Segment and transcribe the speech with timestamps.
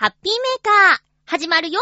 [0.00, 1.78] ハッピーメーカー、始まるよ。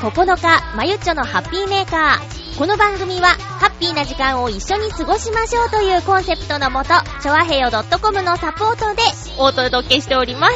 [0.00, 2.58] 9日、まゆっちょのハッピーメーカー。
[2.58, 7.70] この番組は、ハッピーな時間を一緒に過ごしましょうというコンセプトのもと、ちょわへよ
[8.00, 9.02] .com のサポートで
[9.38, 10.54] お届けしております。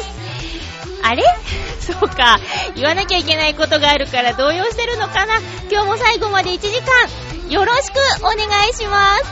[1.03, 1.23] あれ？
[1.81, 2.39] そうか。
[2.75, 8.37] 言わなきゃいけないことがあるから動揺してるのかな今日も最後まで1時間、よろしくお願
[8.69, 9.23] いします。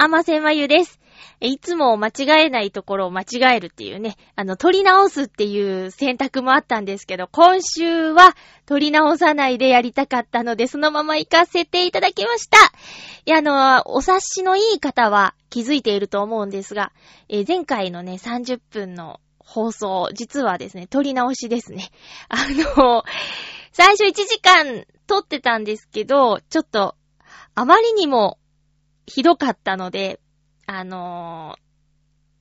[0.00, 0.98] ちょことあませまゆです。
[1.40, 8.34] いつも間違えないところを間違えるっていうね、あの、取り直すっていう選択もあったんですけど、今週は
[8.64, 12.56] 取り直さないでやりたかったので、そのまま行かせていただきました。
[13.26, 16.92] いや、あの、お察しのいい方は気づいていると思うんですが、
[17.28, 21.90] え前回のね、30分の放送、実はですね、取り直しですね。
[22.28, 22.36] あ
[22.78, 23.04] の、
[23.72, 26.96] 最初1時間撮ってたんですけど、ちょっと、
[27.54, 28.38] あまりにも
[29.10, 30.20] ひどかったので、
[30.66, 31.70] あのー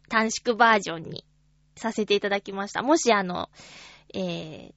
[0.10, 1.24] 短縮バージョンに
[1.76, 2.82] させていただきました。
[2.82, 3.50] もしあの、
[4.14, 4.74] えー、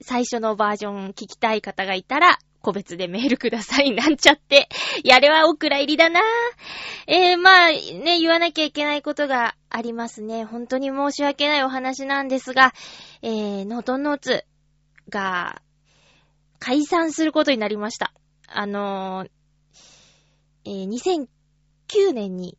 [0.00, 3.94] 最初のバージョン聞きたい方がいたら、個別でメールください。
[3.94, 4.68] なんちゃって。
[5.02, 6.20] やれはお蔵入りだな
[7.06, 10.44] えー、まあ、ね、言わなきゃいけないことがありますね。
[10.44, 12.72] 本当に申し訳ないお話なんですが、
[13.22, 14.44] えー、ノートノーツ
[15.08, 15.62] が
[16.58, 18.12] 解散することになりました。
[18.46, 19.39] あのー
[20.64, 22.56] えー2009年に、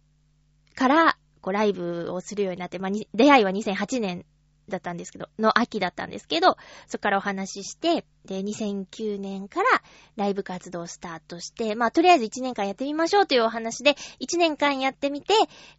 [0.76, 4.26] から、こう、ライブをするようになって、まあ、出会いは2008年
[4.70, 6.58] だったんですけど、の秋だったんですけど、
[6.88, 9.70] そこからお話しして、で、2009年から
[10.16, 15.34] ライブ活動をスタートして、まあ、とりあえず1年間やってみましょうというお話で、1年間やってみて、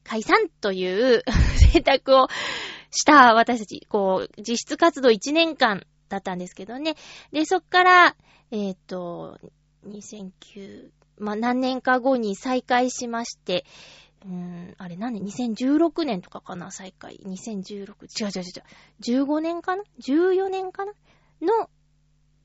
[0.05, 1.23] 解散という
[1.73, 2.29] 選択を
[2.91, 6.95] した私たち、こう、実質活動1年間だったんですけどね。
[7.33, 8.17] で、そっから、
[8.51, 9.39] えっ、と、
[9.87, 10.91] 2009、
[11.23, 13.65] まあ、何年か後に再開しまして、
[14.25, 17.21] うーん、あれ何年 ?2016 年とかかな再開。
[17.25, 19.25] 2016、違う違う違う。
[19.25, 20.93] 15年かな ?14 年かな？
[21.41, 21.71] の、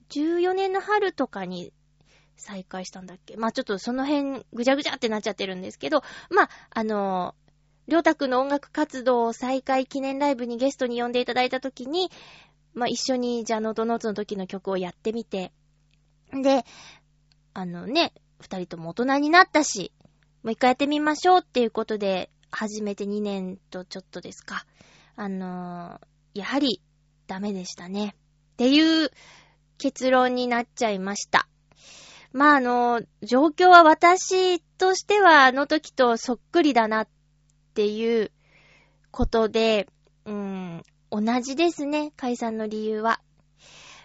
[0.10, 1.74] 14年の春とかに
[2.36, 7.36] 再開したんだっけまあ、ちょっとその辺ぐちゃぐちゃってなっちゃってるんですけど、まあ、あの
[7.88, 12.12] りょうたくんの音楽活動再開記念ライブにゲストに呼んでいただいたときに、
[12.74, 15.52] まあ、一緒にじゃあノートノーツの時の曲をやってみて、
[16.32, 16.64] で、
[17.54, 19.92] あのね、二人とも大人になったし、
[20.44, 24.66] もう一回やってみましょうっていうことで、始めて2年とちょっとですか。
[25.16, 26.08] あのー
[26.38, 26.82] やはり
[27.26, 28.16] ダメでしたね。
[28.54, 29.10] っていう
[29.80, 31.48] 結論になっちゃいました。
[32.32, 37.08] まあ、あの、状況は私としてはあの時とそっくりだなっ
[37.74, 38.32] ていう
[39.10, 39.88] ことで、
[40.26, 43.20] うん、同じですね、解散の理由は。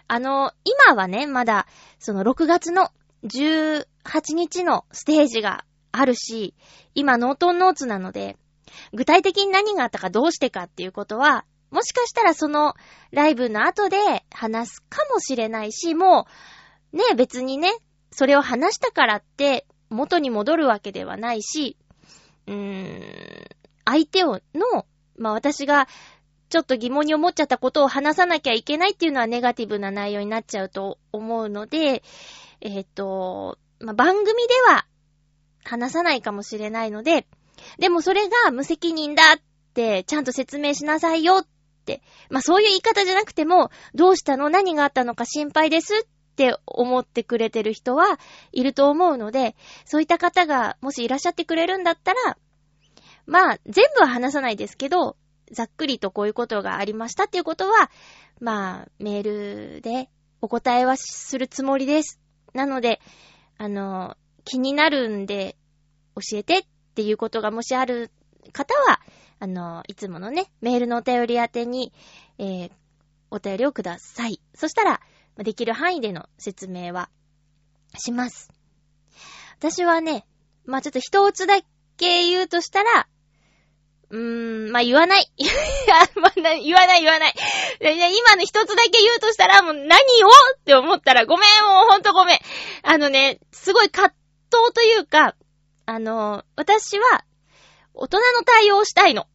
[0.08, 1.66] あの、今はね、まだ、
[1.98, 2.90] その6月の
[3.24, 6.54] 18 8日のステージがあるし、
[6.94, 8.36] 今ノートンノーツなので、
[8.92, 12.74] 具体的に何があったかどうしてかっていうことは、もしかしたらその
[13.10, 13.96] ライブの後で
[14.30, 16.26] 話すかもしれないし、も
[16.92, 17.72] う、ね、別にね、
[18.10, 21.78] それを話したからって元に戻るわけではないし、
[22.46, 23.48] うーん、
[23.84, 25.88] 相手を、の、まあ、私が
[26.50, 32.02] ちょっと疑問に思っちゃったことを話さなきゃいけないっていうのはネガティブな内容になっちゃうと思うので、
[32.60, 34.32] えっ、と、まあ、番組で
[34.72, 34.86] は
[35.64, 37.26] 話さないかもしれないので、
[37.78, 39.40] でもそれが無責任だっ
[39.74, 41.46] てちゃんと説明しなさいよっ
[41.84, 42.00] て、
[42.30, 44.48] まあ、そういう言い方じゃなくても、どうしたの？
[44.48, 48.18] 何があったのか心配ですって思ってくれてる人は
[48.52, 52.36] いると思うので、そういった方がもしいらっしゃってくれるんだったら、
[53.26, 55.16] まあ、全部は話さないですけど、
[55.50, 57.90] ざっくりとこういうことがありましたっていうことは、
[58.40, 59.22] まあ、メー
[59.74, 60.08] ルで
[60.40, 62.18] お答えはするつもりです。
[62.54, 63.00] なので、
[63.58, 65.56] あの、気になるんで
[66.16, 66.62] 教えてっ
[66.94, 68.10] ていうことがもしある
[68.52, 69.00] 方は、
[69.38, 71.92] あの、いつものね、メールのお便り宛てに、
[72.38, 72.70] えー、
[73.30, 74.40] お便りをください。
[74.54, 75.00] そしたら、
[75.36, 77.08] できる範囲での説明は
[77.98, 78.50] します。
[79.58, 80.26] 私はね、
[80.64, 81.60] まあちょっと一つだ
[81.96, 83.08] け言うとしたら、
[84.12, 85.32] うーん、まあ、言わない。
[85.38, 85.50] いや、
[86.20, 87.34] まあ、言わない言わない。
[87.80, 89.84] いや今の一つだけ言うとしたら、もう何
[90.22, 92.38] をって思ったら、ごめん、もうほんとごめん。
[92.82, 94.14] あのね、すごい葛
[94.50, 95.34] 藤というか、
[95.86, 97.24] あの、私は、
[97.94, 99.26] 大人の対応をしたいの。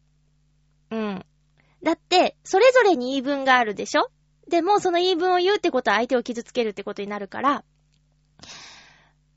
[0.92, 1.26] うん。
[1.82, 4.10] だって、それぞれに言い分があるでしょ？
[4.48, 7.64] でも、その言い分を言うってことは相手を傷つけるってことになるから、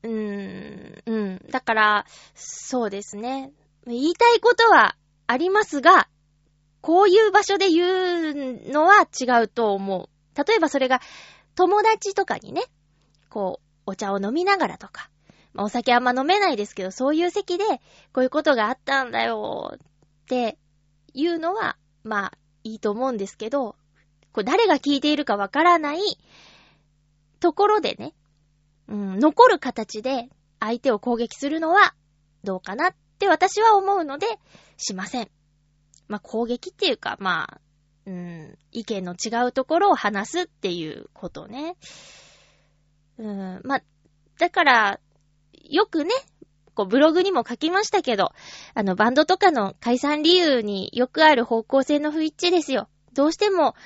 [0.04, 1.38] うーん、うん。
[1.50, 3.52] だから、そうですね。
[3.86, 4.96] 言いたいことは
[5.26, 6.08] ありますが、
[6.80, 7.84] こういう場所で言
[8.66, 10.08] うのは違うと思う。
[10.36, 11.00] 例えばそれが
[11.54, 12.62] 友達とかにね、
[13.28, 15.10] こう、お茶を飲みながらとか、
[15.52, 17.64] まあ、お酒あんま飲めないですけど、そういう席で、
[18.12, 19.78] こういうことがあったんだよっ
[20.26, 20.58] て
[21.14, 22.32] いうのは、まあ、
[22.64, 23.76] いいと思うんですけど、
[24.32, 25.98] これ誰が聞いているかわからない
[27.40, 28.14] ところでね、
[28.88, 30.28] うん、残る形で
[30.58, 31.94] 相手を攻撃するのは
[32.44, 34.26] どうかなっって私は思うので、
[34.76, 35.30] しません。
[36.08, 37.60] まあ、攻撃っていうか、まあ、
[38.06, 41.76] うん、意見の違うところを話すっていうことね。
[43.18, 43.82] うん、まあ、
[44.40, 45.00] だから、
[45.52, 46.10] よくね、
[46.74, 48.32] こうブログにも書きましたけど、
[48.74, 52.88] あの、バンドとかの解散理由によくある方向性の不一致ですよ。
[53.12, 53.76] どうしても、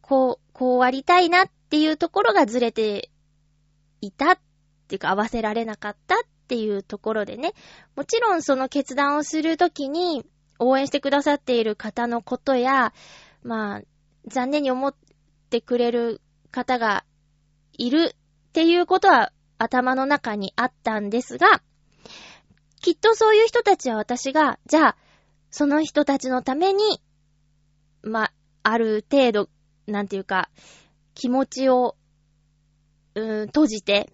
[0.00, 3.10] こう、こうありたいなっていうところがずれて
[4.00, 4.38] いたっ
[4.88, 7.52] ていうか合わせられなかったっっていうところでね、
[7.96, 10.24] もちろんその決断をするときに
[10.58, 12.92] 応援してくださっている方のことや、
[13.42, 13.82] まあ、
[14.26, 14.94] 残念に思っ
[15.50, 17.04] てくれる方が
[17.72, 21.62] いるっていうことは頭の中にあったんですが、
[22.80, 24.96] きっとそういう人たちは私が、じゃあ、
[25.50, 27.00] その人たちのために、
[28.02, 28.32] まあ、
[28.64, 29.48] ある程度、
[29.86, 30.50] なんていうか、
[31.14, 31.96] 気持ちを、
[33.14, 34.12] うーん、閉じて、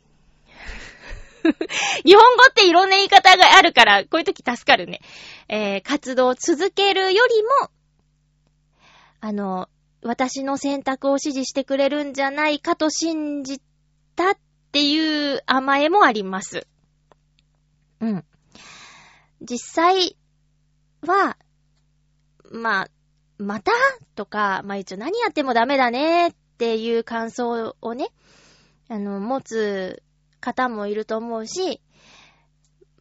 [2.04, 5.00] 日本語っていろんな言い方があるから、こういう時助かるね。
[5.48, 7.70] えー、活動を続けるよりも、
[9.20, 9.68] あの、
[10.02, 13.60] 私の選択を支持してくれるんじゃないかと信じ
[14.14, 14.38] たっ
[14.72, 16.66] ていう甘えもあります。
[18.00, 18.24] うん。
[19.40, 20.16] 実際
[21.02, 21.36] は、
[22.50, 22.88] まあ、
[23.38, 23.72] また？
[24.14, 28.08] とか、まあ一応何やってもダメだねっていう感想をね、
[28.88, 30.02] あの、持つ
[30.40, 31.80] 方もいると思うし、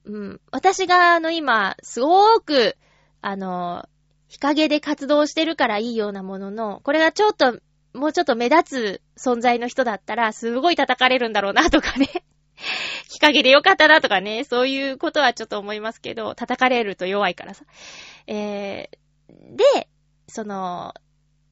[0.05, 2.77] うん、私があの今、すごく、
[3.21, 3.87] あの、
[4.27, 7.59] 日陰で活動してるからいいようなものの、これがちょっと、
[7.93, 12.07] もうちょっと目立つ存在の人だったら、すごい叩かれるんだろうなとかね。
[13.09, 17.65] 日陰でよかったなとかね、そういうことはちょっと思いますけど、叩かれると弱いからさ。
[18.27, 19.89] えー、で、
[20.27, 20.93] その、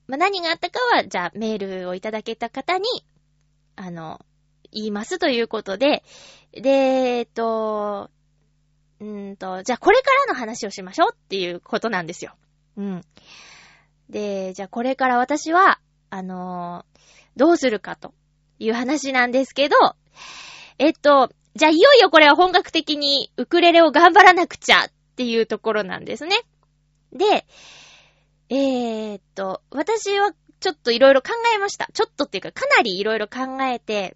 [0.08, 2.86] まあ、何があったかは、じゃあメールをいただけた方に、
[3.76, 4.20] あの、
[4.76, 6.04] 言いますということで、
[6.52, 8.12] で、えっと、
[9.00, 12.36] うんと、じゃあこれからの話をしましょうっていうことなんですよ。
[12.78, 13.02] うん。
[14.10, 15.80] で、じゃあこれから私は、
[16.12, 16.86] あの
[17.36, 18.14] どうするかと
[18.60, 19.76] いう話なんですけど、
[20.78, 26.36] えっと、じゃあいよいよこれは本格的にウクレレを頑張らなくちゃっていうところなんですね。
[27.12, 27.46] で、
[28.50, 31.88] えー、っと、私はちょっといろいろ考えました。
[31.94, 34.16] ちょっとっていうかかなりいろいろ考えて、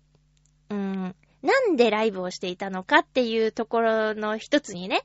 [0.70, 5.04] うん、なんでライブをしていたのかっていうところの一つにね、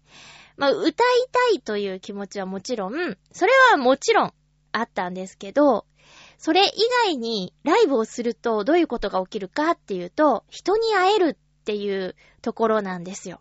[0.56, 0.94] まあ、歌い
[1.32, 4.32] たいという気持ちはもちろん、それはもちろん
[4.72, 5.86] あったんですけど、
[6.38, 6.70] それ以
[7.06, 13.40] 外にライブをするとどういうことが起きるかっていうと、人に会えるっていうところなんですよ。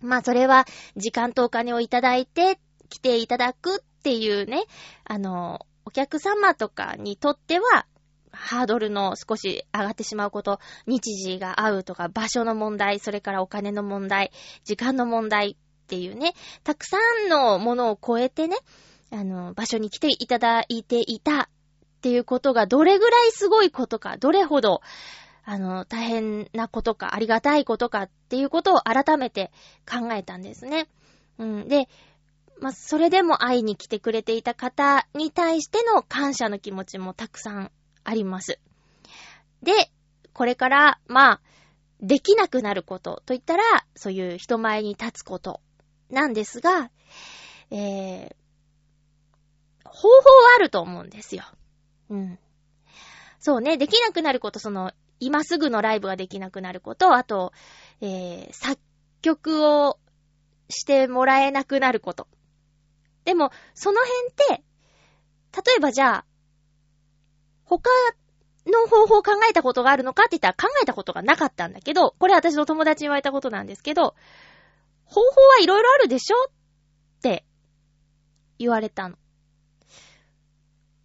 [0.00, 2.58] まあそれは時間とお金をいただいて
[2.88, 4.64] 来ていただくっていうね、
[5.04, 7.86] あの、お客様とかにとっては、
[8.32, 14.32] ハードルの少し上がってしまうこと、日時が合うとか場所の問題、それからお金の問題、
[14.64, 16.34] 時間の問題っていうね、
[16.64, 16.96] たくさ
[17.26, 18.56] んのものを超えてね、
[19.10, 21.48] あの、場所に来ていただいていたっ
[22.00, 24.80] ていうことがどれぐらいすごいことか、どれほど、
[25.44, 29.50] あの、大変なことか、ありがたいことかっていうことを改めて
[29.88, 30.88] 考えたんですね。
[31.38, 31.68] うん。
[31.68, 31.88] で、
[32.60, 37.72] まあ、それでも会いに来てくれていた方に対しての感謝の気持ちもたくさん
[38.04, 38.58] あります。
[39.62, 39.90] で、
[40.32, 41.40] これから、まあ、
[42.00, 43.62] できなくなることといったら、
[43.94, 45.60] そういう人前に立つこと
[46.10, 46.90] なんですが、
[47.70, 48.34] えー、
[49.84, 50.20] 方法は
[50.56, 51.44] あると思うんですよ。
[52.10, 52.38] うん。
[53.38, 57.52] そうね、できなくなること、その、今すぐのライブができなくなること、あと、
[58.00, 58.80] えー、作
[59.20, 59.98] 曲を
[60.68, 62.26] してもらえなくなること。
[63.24, 64.64] でも、その辺って、
[65.64, 66.24] 例えばじゃあ、
[67.78, 67.90] 他
[68.66, 74.14] の方法を考えたことがあるのかって言ったら考えたことがなかったんだけど、これ私の友達に言われたことなんですけど、
[75.04, 76.50] 方法はいろいろあるでしょっ
[77.22, 77.44] て
[78.58, 79.16] 言われたの。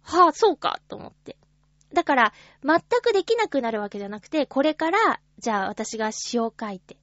[0.02, 1.36] はあ、そうか、と思って。
[1.92, 2.32] だから、
[2.62, 6.98] 全くできなくなるわけじゃなくて、これから、じゃあ私が詩を書いて、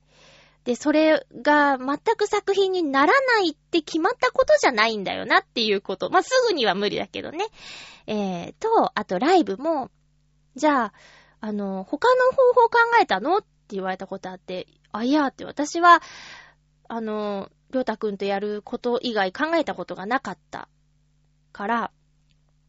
[0.65, 6.09] で、それが全く作品にならないって決まったことじゃないんだよなっていうこと。
[6.09, 7.45] まあ、すぐには無理だけどね。
[8.07, 9.91] えー、と、あとライブも、
[10.55, 10.93] じゃあ、
[11.39, 16.01] あの、他の方法考えたのって言われたことあって、あ、いやって私は、
[16.87, 20.67] あの、りょうたくんとやること以外考えたことがなかった
[21.51, 21.91] から、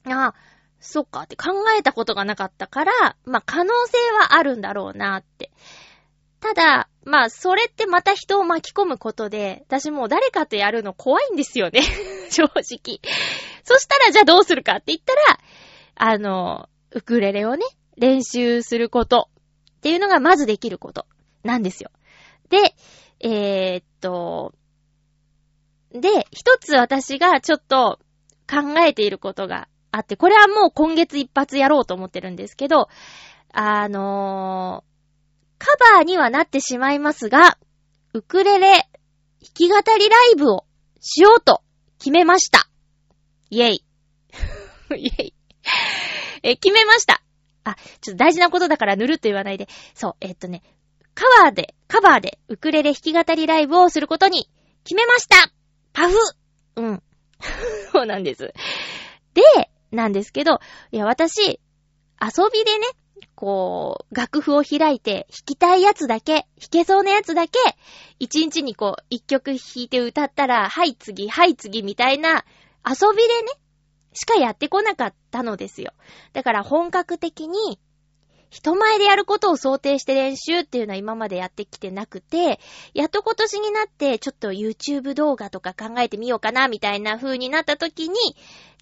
[0.04, 0.34] あ、
[0.80, 5.50] そっかって考えたことがなかったから、まあ、可能性はあるんだろうなって。
[6.40, 11.82] ただ、まあ、それってまた人を巻き込むことで、私もう誰かとやるの怖いんですよね。
[12.30, 13.00] 正直。
[13.64, 15.38] そしたらじゃあどうするかって言ったら、
[15.94, 17.64] あの、ウクレレをね、
[17.96, 19.28] 練習すること
[19.78, 21.06] っていうのがまずできること
[21.42, 21.90] なんですよ。
[22.48, 22.74] で、
[23.20, 24.52] えー、っと、
[25.92, 27.98] で、一つ私がちょっと
[28.48, 32.88] 考えていることがあって、これはもう今月一発やろうと思ってるんですけど、
[33.52, 34.95] あのー、
[35.58, 37.58] カバーにはなってしまいますが、
[38.12, 38.86] ウクレレ弾
[39.54, 40.64] き語りライブを
[41.00, 41.62] しようと
[41.98, 42.68] 決めました。
[43.50, 43.84] イェイ。
[44.96, 45.34] イェイ。
[46.42, 47.22] え、決めました。
[47.64, 49.68] あ、ちょっと大事なことだからぬるっと言わないで。
[49.94, 50.62] そう、えっとね、
[51.14, 54.48] カバーで、カバーでウクレレ弾き語りライブをすることに
[54.84, 55.50] 決めました
[55.92, 56.16] パフ
[56.76, 57.02] うん。
[57.92, 58.52] そうなんです。
[59.34, 59.42] で、
[59.90, 60.60] なんですけど、
[60.92, 62.86] いや、私、遊びでね、
[63.34, 67.58] こう、楽譜を開いて、弾きたいやつだけ、弾けそうなやつだけ、
[68.18, 72.44] 一日にこう、一曲弾いて歌ったら、はい次、はい次みたいな、
[72.84, 73.52] 遊びでね、
[74.14, 75.92] しかやってこなかったのですよ。
[76.32, 77.78] だから本格的に、
[78.48, 82.60] 人前でやることを想定して練習っていうのは今までやってきてなくて、
[82.94, 88.14] やっと今年になってちょっと YouTube 動画とか考えてみようかなみたいな風になった時に、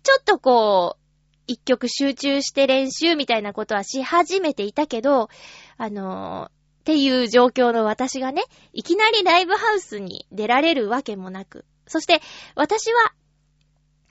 [0.03, 1.04] ちょっとこう、
[1.47, 5.29] 一曲集中して練習みたいなことはし始めていたけど、
[5.77, 6.51] あのー、っ
[6.85, 12.21] ていう状況の私がね、いきなりライブハウスに出られるわけもなく、そして
[12.55, 13.15] 私は、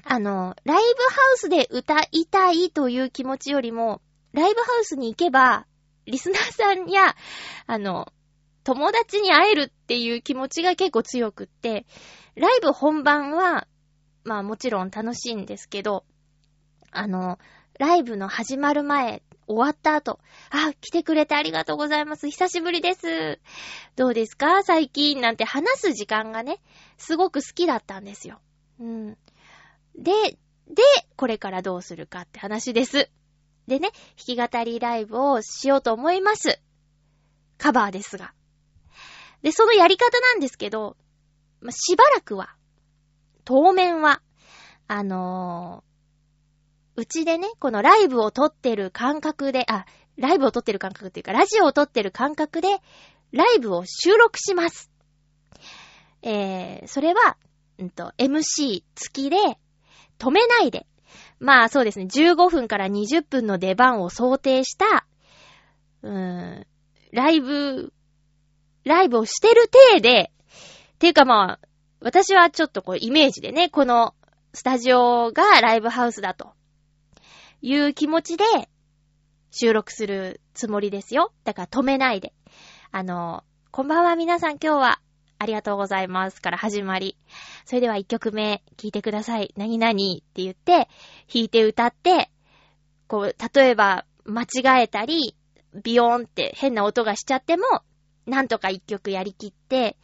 [0.06, 0.82] あの、ライブハ
[1.36, 4.02] ウスで歌いたいという気持ちよりも、
[4.34, 5.66] ライブハウスに行けば、
[6.06, 7.16] リスナーさんや、
[7.68, 8.12] あの、
[8.64, 11.86] 友達に会えるっていう気持ちが結構強くって、
[12.36, 13.68] ライブ本番は、
[14.24, 16.06] まあもちろん楽しいんですけど、
[16.96, 17.40] あの、
[17.80, 20.20] ライブの始まる前、終わった後、
[20.52, 22.30] あ、来てくれてありがとうございます。
[22.30, 23.40] 久しぶりです。
[23.96, 24.64] どうですか？
[24.64, 26.62] 最近なんて話す時間がね、
[26.98, 28.40] すごく好きだったんですよ。
[28.80, 29.18] うん。
[29.96, 30.12] で、
[30.68, 30.84] で、
[31.18, 33.10] これからどうするかって話です。
[33.68, 36.62] でね、弾き語りライブをしようと思います。
[37.58, 38.34] カバーですが。
[39.42, 40.96] で、そのやり方なんですけど、
[41.60, 42.56] ましばらくは、
[43.46, 44.22] 当面は、
[44.88, 45.93] あのー
[46.96, 49.86] うちでね、このライブを撮ってる感覚で、あ、
[50.18, 52.68] ライブを撮ってる感覚っていうか、ラジオを撮ってる感覚で、
[53.32, 54.92] ライブを収録します。
[56.22, 57.38] えー、それは、
[57.80, 59.38] うんと、MC 付きで、
[60.20, 60.86] 止めないで。
[61.40, 65.06] まあそうですね、15分から20分の出番を想定した、
[66.04, 66.68] うーん、
[67.12, 67.92] ライブ、
[68.86, 70.32] ライブをしてる体で、
[71.00, 71.68] ていうかまあ、
[72.00, 74.14] 私はちょっとこうイメージでね、この
[74.54, 76.54] スタジオがライブハウスだと。
[77.64, 78.44] いう気持ちで
[79.50, 81.32] 収録するつもりですよ。
[81.46, 82.34] だから止めないで。
[82.92, 85.00] あの、こんばんは皆さん今日は
[85.40, 87.18] ありがとうございますから始まり。
[87.64, 89.54] それでは1曲目聴いてください。
[89.56, 90.90] 何々って言って、
[91.34, 92.30] 弾いて歌って、
[93.08, 95.38] こう、例えば間違えたり、
[95.86, 97.64] ビヨーンって変な音がしちゃっても、
[98.26, 99.96] なんとか1曲やりきって、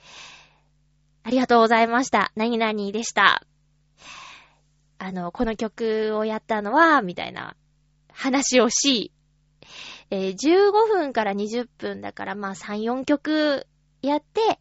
[1.23, 2.31] ありがとうございました。
[2.37, 3.43] 何々でした。
[4.99, 7.55] あの、この曲をやったのは、みたいな
[8.11, 9.13] 話をし、
[10.11, 13.65] えー、15分から20分だからまあ3、4曲
[14.01, 14.59] やって、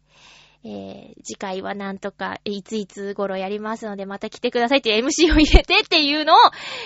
[0.63, 6.37] えー、次回はなんとか、いついつ頃やりますので、また来てくださいって MC を入れてっていうのを、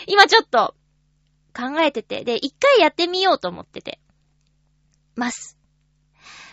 [0.07, 0.75] 今ちょっと
[1.55, 3.99] 考えてて、で、一回やってみようと思ってて、
[5.15, 5.57] ます。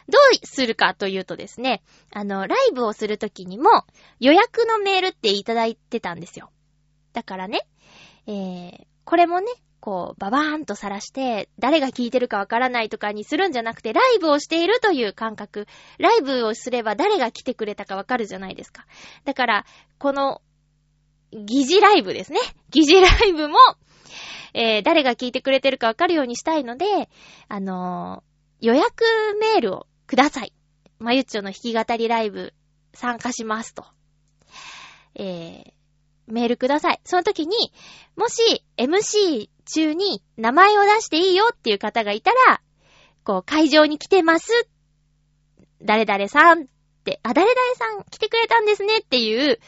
[0.09, 3.85] どうするかというとですね、あの、ライブをするときにも
[4.19, 6.51] 予約のメールっていただいてたんですよ。
[7.13, 7.67] だからね、
[8.27, 9.47] えー、これもね、
[9.81, 15.67] こう、ババーンとさらして、誰が聞いてるかわからないとかにするんじゃなくて、ライブをしているという感覚。
[15.99, 18.87] ライブをすれば誰が来てくれたかわかるじゃないですか。
[19.25, 19.67] だから、
[19.99, 20.43] この、
[21.33, 22.41] 疑似ライブですね。
[22.71, 23.59] 疑似ライブも、
[24.53, 27.09] えー、誰が聞いてくれてるかわかるようにしたいので、
[27.49, 29.05] あのー、予約
[29.41, 30.53] メールをください。
[30.99, 32.53] まゆっちょの弾き語りライブ
[32.93, 33.87] 参加しますと。
[35.15, 35.73] えー、
[36.31, 37.01] メールください。
[37.05, 37.73] その時に、
[38.17, 42.61] もし MC 中に名前を出していいよっていう方がいたら、
[43.25, 44.69] こう、会場に来てます。
[45.83, 46.67] 誰々さんっ
[47.05, 49.59] て、あ、誰々さん来てくれたんですねっていう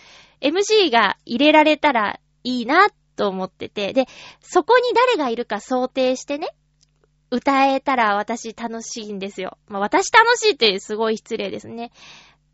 [0.40, 4.06] MC が入れられたらいいなと思ってて、で、
[4.40, 6.48] そこに誰がいるか想定してね、
[7.30, 9.56] 歌えたら私楽しいんですよ。
[9.66, 11.92] まあ、私楽しいってすごい失礼ですね。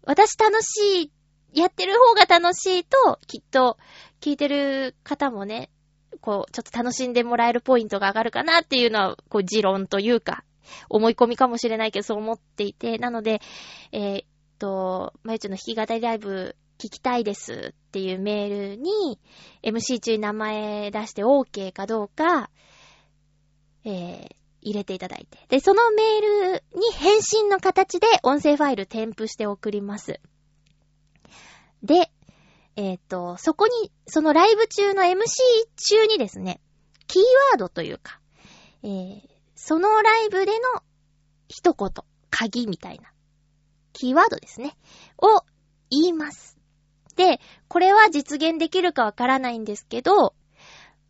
[0.05, 1.13] 私楽しい
[1.53, 3.79] やってる方が楽しいと、きっと、
[4.21, 5.71] 聞いてる方もね、
[6.21, 10.45] こう、ちょっと楽しんでもらえるポイントが上がるかなっていうのは、こう、持論というか、
[10.89, 13.41] 思い込みかもしれないけど、そう思っていて、なので、
[13.93, 14.27] えー、っ
[14.59, 19.19] と、まゆちょの弾き語りライブ聞きたいですっていうメールに、
[19.63, 22.51] MC 中に名前出して OK かどうか、
[23.85, 25.39] えー、入れていただいて。
[25.49, 30.21] で、そのメールに返信の形で音声ファイル添付して送ります。
[31.83, 32.11] で、
[32.77, 35.17] えっ、ー、と、そこに、そのライブ中の MC
[35.77, 36.61] 中にですね、
[37.07, 38.21] キーワードというか、
[38.83, 39.21] えー、
[39.57, 40.83] そのライブでの
[41.49, 41.91] 一言、
[42.31, 43.11] 鍵みたいな、
[43.93, 44.77] キーワードですね、
[45.19, 45.43] を
[45.91, 46.57] 言います。
[47.17, 50.35] で、これは実現できるかわからないんですけど、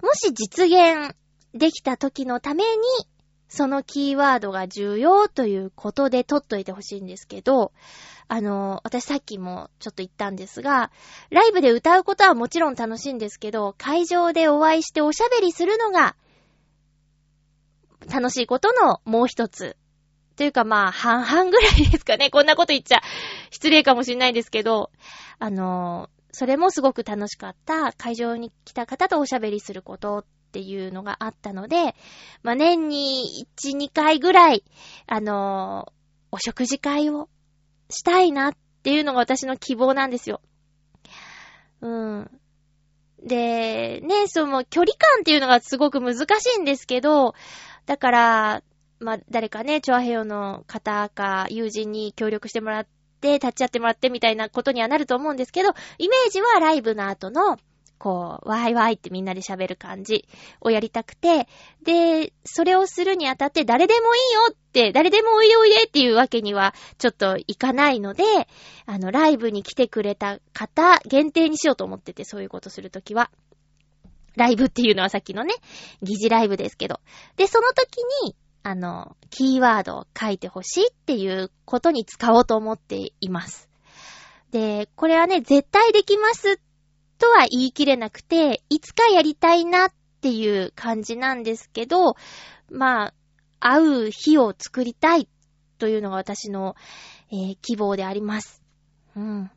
[0.01, 1.15] もし実現
[1.53, 2.69] できた時のために、
[3.49, 7.73] そのキーワードが重要ということで取っといてほしいんですけど、
[8.29, 10.91] あの、私さっきもちょっと言ったんですが、
[11.31, 16.15] ライブで歌うことはもちろん楽しいんですけど、会場でお会いしておしゃべりするのが、
[18.13, 19.77] 楽しいことのもう一つ。
[20.37, 22.31] というかまあ、半々ぐらいですかね。
[22.31, 23.01] こんなこと言っちゃ
[23.51, 24.91] 失礼かもしれないですけど、
[25.39, 31.95] あの、それもすごく楽しかった会場に来た方とおしゃべりすることっていうのがあったので、
[32.43, 34.65] まあ年に1、2回ぐらい、
[35.07, 35.93] あの、
[36.33, 37.29] お食事会を
[37.91, 40.41] したいなっていうのが私の希望なんですよ。
[41.83, 42.31] うん。
[43.23, 47.35] で、ね、その距離感っていうのがすごく難しいんですけど、
[47.87, 48.63] だから、
[49.01, 52.87] まあ、誰かね、チョアヘヨの方か友人に協力してもらっ
[53.21, 57.59] て、立ち会ってもらってみたいなことにはなると思うんですけど、イメージはライブの後の
[57.99, 60.27] こう、ワイワイってみんなで喋る感じ
[60.61, 61.49] をやりたくて、
[61.83, 68.25] で、それをするにあたって誰でもいいよって、誰でもおいでおいでっていうわけにはちょっといかないので、
[68.87, 73.31] あの、ライブに来てくれた方限定にしようと思ってて、そういうことするときは。
[74.37, 75.53] ライブっていうのはさっきのね、
[76.01, 77.01] 疑似ライブですけど。
[77.37, 83.69] で、その時に、あの、キーワードを書いてほしいっていうことに使おうと思っています。
[84.51, 86.61] で、これはね、絶対できます
[87.19, 92.15] とは言い切れなくて、いつかやりたいなっていう感じなんですけど、
[92.71, 93.15] まあ、
[93.61, 95.29] 会う日を作りたい
[95.79, 96.77] というのが私の、
[97.31, 98.63] えー、希望であります。
[99.17, 99.51] うん。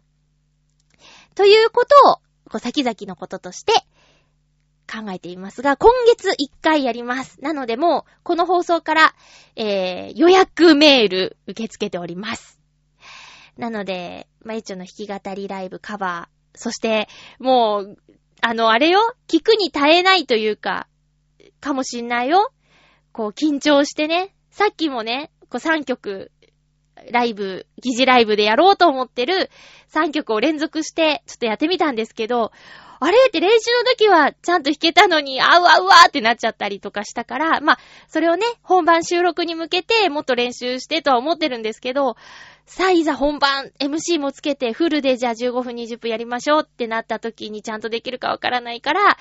[1.35, 2.15] ということを、
[2.49, 3.73] こう先々のこととして
[4.91, 7.39] 考えていますが、今月1回やります。
[7.41, 9.15] なのでもう、この放送から、
[9.55, 12.59] えー、予約メール受け付けております。
[13.57, 17.07] なので、まゆちょの弾き語りライブカバー、そして、
[17.39, 17.97] もう、
[18.41, 18.99] あの、あれよ？
[19.27, 20.87] 聞くに耐えないというか、
[21.59, 22.51] かもしんないよ？
[23.11, 24.33] こう、緊張してね？
[24.49, 26.31] さっきもね、こう3曲
[27.11, 29.49] ライブ、疑似ライブでやろうと思ってる
[29.93, 32.51] 3曲を連続してちょっとやってみたんですけど、
[32.99, 33.17] あれ？
[33.27, 42.15] って練習の時はちゃんと弾けたのに、あうあうわってなっちゃったりとかしたから、まあ、それをね、本番収録に向けてもっと練習してとは思ってるんですけど、
[42.73, 49.17] さあいざ本番、MC もつけてフルでじゃあ15分20分やりましょうってなった時にちゃんとできるかわからないから、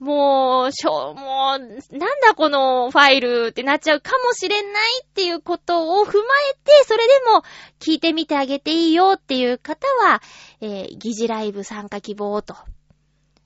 [0.00, 7.44] もう、しょう、もう、なんだこのファイルってなっちゃうかもしれないっていうことを踏まえて、それでも
[7.78, 10.20] 聞いてみてあげていいよっていう方は、
[10.60, 12.56] えー、疑似ライブ参加希望と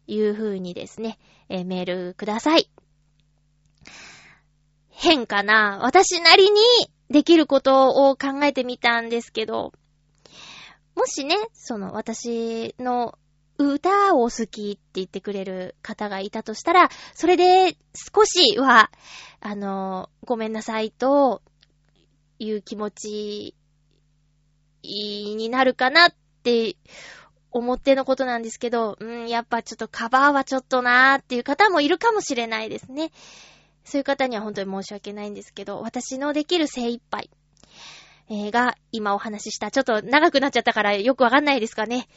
[0.07, 1.19] いう風にですね、
[1.51, 2.71] えー、メールください。
[4.89, 6.59] 変かな私なりに
[7.11, 9.73] できることを考えてみたんですけど、
[10.95, 13.19] もしね、その私の
[13.59, 18.91] 歌を好きって言ってくれる方がいたとしたら、それで少しは、
[19.41, 21.43] あの、ごめんなさいと
[22.39, 23.55] いう気持ち
[24.83, 26.77] になるかなって
[27.51, 33.11] 思ってのことなんですけど、うん、やっぱちょっとカバーはちょっとなーっていう方もいるかもしれないですね。
[33.87, 37.31] そういう方には本当に申し訳ないんですけど、私のできる精一杯、
[38.29, 42.09] えー、が今お話しした、ちょっと長くなっちゃったからよくわかんないですかね。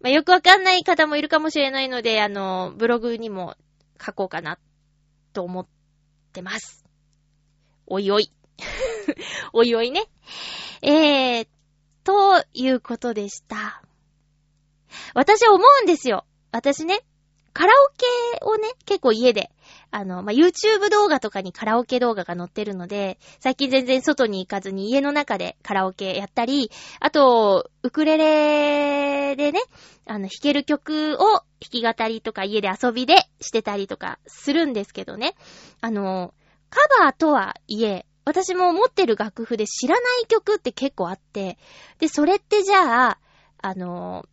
[0.00, 3.54] まあ、よくわかんない方もいるかもしれないので、あの、ブログにも
[4.04, 4.58] 書こうかな、
[5.32, 5.66] と思っ
[6.32, 6.84] てます。
[7.86, 8.32] おいおい。
[9.54, 10.02] おいおいね。
[10.82, 11.48] えー、
[12.02, 13.80] ということでした。
[15.14, 16.24] 私は思うんですよ。
[16.50, 17.00] 私ね、
[17.52, 19.50] カラオケをね、結構家で
[19.92, 29.60] あの、まあ、YouTube 動画とかにカラオケ動画が載ってるので、最近全然外に行かずに家の中でカラオケやったり、あと、ウクレレでね、
[30.06, 35.34] あの、弾ける曲を弾き語りとか家で遊びでしてたりとかするんですけどね。
[35.82, 36.32] あの、
[36.70, 41.58] カバーとはいえ、私も持ってる楽譜で知らない曲って結構あって、
[41.98, 43.18] で、それってじゃあ、
[43.60, 44.24] あの、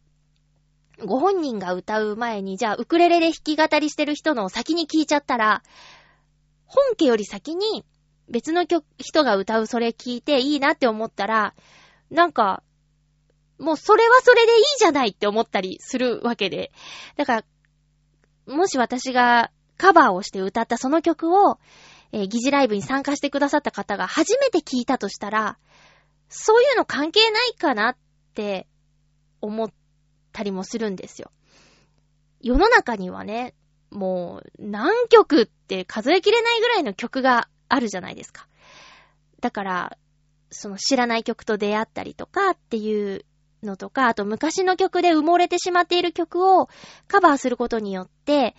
[1.06, 5.64] ご本人が歌う前に、じゃあ、ウクレレで弾き語りしてる人のを先に聞いちゃったら、
[6.66, 7.86] 本家より先に
[8.30, 11.56] 別の曲、人が歌うそれ聞いていいなって思ったら、
[12.12, 12.64] なんか、
[13.58, 16.72] もうそれはそれでいいじゃないって思ったりするわけで。
[17.18, 17.44] だか
[18.48, 21.60] ら、もし私がカバーをして歌ったその曲を、
[22.12, 25.58] えー、疑似ライブに参加してくださった方が初めて聞いたとしたら、
[26.30, 27.98] そういうの関係ないかなっ
[28.34, 28.68] て
[29.42, 29.72] 思っ
[30.32, 31.32] たりもするんですよ。
[32.42, 33.54] 世の中にはね、
[33.92, 38.48] もう何曲って数えきれないぐらいの曲があるじゃないですか。
[39.42, 39.98] だから、
[40.52, 43.26] その知らない曲と出会ったりとかっていう
[43.63, 46.70] のとか、あと昔の曲で埋もれてしまっている曲を
[47.08, 48.56] カバーすることによって、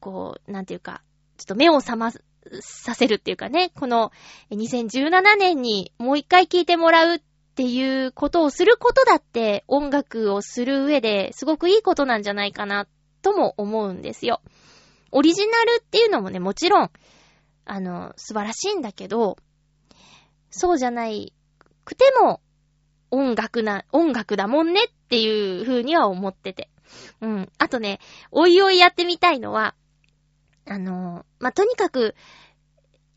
[0.00, 1.02] こう、なんていうか、
[1.38, 2.12] ちょっと目を覚ま
[2.60, 4.12] させるっていうかね、この
[4.50, 7.22] 2017年にもう一回聴いてもらうっ
[7.54, 12.88] っていうことをすることだって音楽をする上ですごくいいことなんじゃないかな
[13.22, 14.40] とも思うんですよ。
[15.12, 16.90] オリジナルっていうのもね、もちろん、
[17.64, 19.36] あの、素晴らしいんだけど、
[20.50, 21.32] そうじゃない
[21.84, 22.40] くても
[23.12, 26.70] 音楽な、音楽だもんねっていう風には思ってて。
[27.20, 27.52] うん。
[27.58, 28.00] あとね、
[28.32, 29.76] おいおいやってみたいのは、
[30.66, 32.16] あの、まあ、とにかく、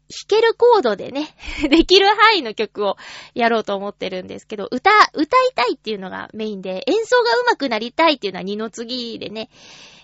[0.10, 1.36] 弾けるコードでね、
[1.70, 2.98] できる範囲の曲を
[3.34, 9.50] やろうと思ってるんですけど、歌、歌いたいっていうのがメインで、演奏が上手くなりたいっていうのは二の次でね、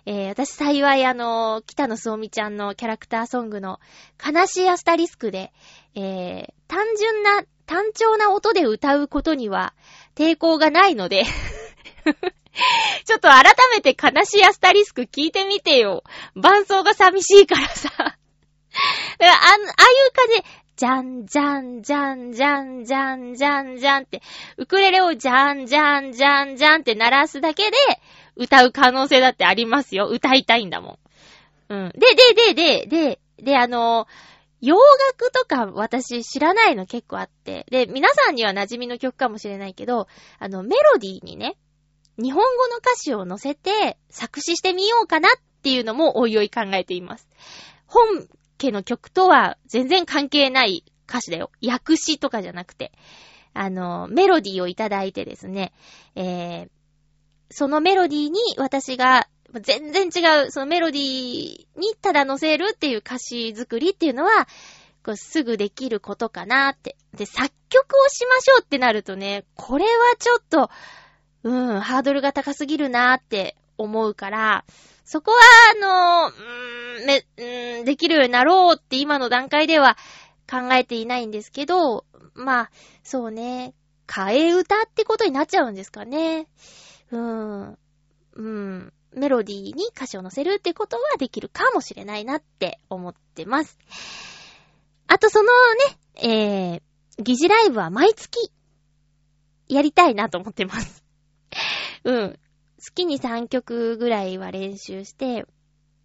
[0.06, 3.80] えー、私幸いあの、北野すおみちゃんのキャラクターソングの
[4.24, 5.54] 悲しいアスタリスクで、
[5.96, 9.74] えー、単純な、単調な音で歌うことには
[10.16, 11.24] 抵抗がないので
[13.06, 16.04] ちょっと改めて悲しいアスタリスク聞いてみてよ。
[16.36, 18.18] 伴奏が寂しいからさ、
[19.20, 19.62] あ、ああい
[20.08, 20.44] う感じ、
[20.76, 24.22] じゃんじゃんじゃんじゃんじゃんじゃんじゃんって、
[24.58, 27.78] ウクレレをじゃんじゃんじゃんじゃんって鳴らすだけで、
[28.36, 30.08] 歌う可能性だってありますよ。
[30.08, 31.00] 歌いたいんだも
[31.70, 31.74] ん。
[31.74, 31.92] うん。
[31.92, 34.08] で、で、で、で、で、で、あの、
[34.62, 37.66] 洋楽とか私知らないの結構あって。
[37.70, 40.08] で、皆さんには馴染みの曲かもしれないけど、
[40.40, 41.58] あの、メロディーにね、
[42.18, 45.32] 日本語の歌詞を載せて作詞してみようかなっ
[45.64, 47.28] ていうのもおいおい考えています。
[47.88, 48.28] 本
[48.64, 51.52] 家の曲とは全然関係ない歌詞だよ。
[51.66, 52.92] 訳詞とかじゃなくて。
[53.54, 55.74] あの、メロディーをいただいてですね、
[56.16, 56.70] えー、
[57.52, 59.28] そのメロディーに私が
[59.62, 64.48] 全然違う、そのメロディーにただ乗せるっていう歌詞作りっていうのは、
[65.16, 66.96] すぐできることかなって。
[67.16, 70.70] で、作曲をしましょうってなるとね、これはちょっと、
[71.44, 74.66] うん、ハードルが高すぎるなって思うから、
[75.04, 75.38] そこは、
[75.76, 79.98] あの、うーん、め、うーん、できるようになろうって今の段階では
[80.50, 82.72] 考えていないんですけど、まあ、
[83.04, 83.74] そうね、
[84.08, 86.48] 替え歌ってことになっちゃうんですかね。
[87.12, 87.72] うーん。
[87.72, 88.94] うーん。
[89.16, 93.78] メロディーに歌詞を乗せるってことはできるかもしれないなって思ってます。
[95.08, 95.50] あとその
[96.24, 96.82] ね、えー、
[97.22, 98.52] 疑似ライブは毎月
[99.68, 101.04] やりたいなと思ってます。
[102.04, 102.40] うん。
[102.80, 105.46] 月に3曲ぐらいは練習して、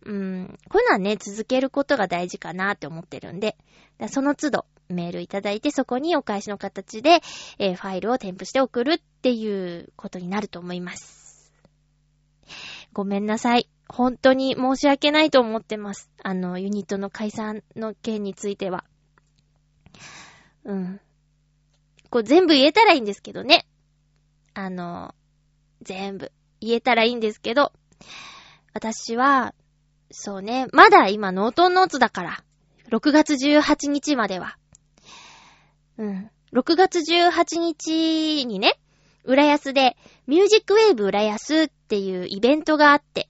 [0.05, 0.59] うん。
[0.69, 3.57] こういうのはね、続けることが大事かなって思ってるんで、
[4.09, 7.21] その都度メールいただいて、そこにお返しの形で、
[7.59, 11.53] えーファイルを添付して送るっていうことになると思います。
[12.93, 13.69] ごめんなさい。
[13.89, 16.11] 本当に申し訳ないと思ってます。
[16.23, 18.85] あの、ユニットの解散の件については。
[20.65, 21.01] うん。
[22.11, 23.67] こう全部言えたらいいんですけどね。
[24.55, 25.15] あの、
[25.83, 27.73] 全部言えたらいいんですけど、
[28.75, 29.55] 私は、
[30.11, 32.45] そうね、まだ今ノートンノーツだから、
[32.91, 34.57] 6月18日までは。
[35.99, 36.31] うん。
[36.53, 38.79] 6月18日にね、
[39.25, 43.29] 浦安で、ミュージックウェーブ浦安っていうイベントがあって、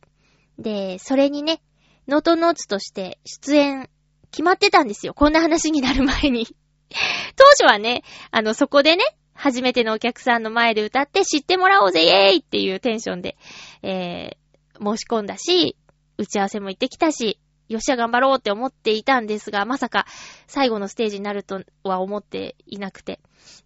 [0.59, 1.61] で、それにね、
[2.07, 3.91] ノートンノーツとして出演
[4.31, 5.15] 決まってたんですよ。
[5.15, 6.47] こんな話になる前に。
[7.37, 13.37] 当初はね、あの、そこでね、初めてのお客さんの前で歌って知ってもらおうぜ、イエーイっていうテンションで、
[13.83, 15.77] えー、申し込んだし、
[16.19, 20.07] 打ち合わせも行ってきたし、よっしゃ頑張ろうって思っていたんですが、まさか
[20.47, 23.21] 最後のステージになるとは思っていなくて。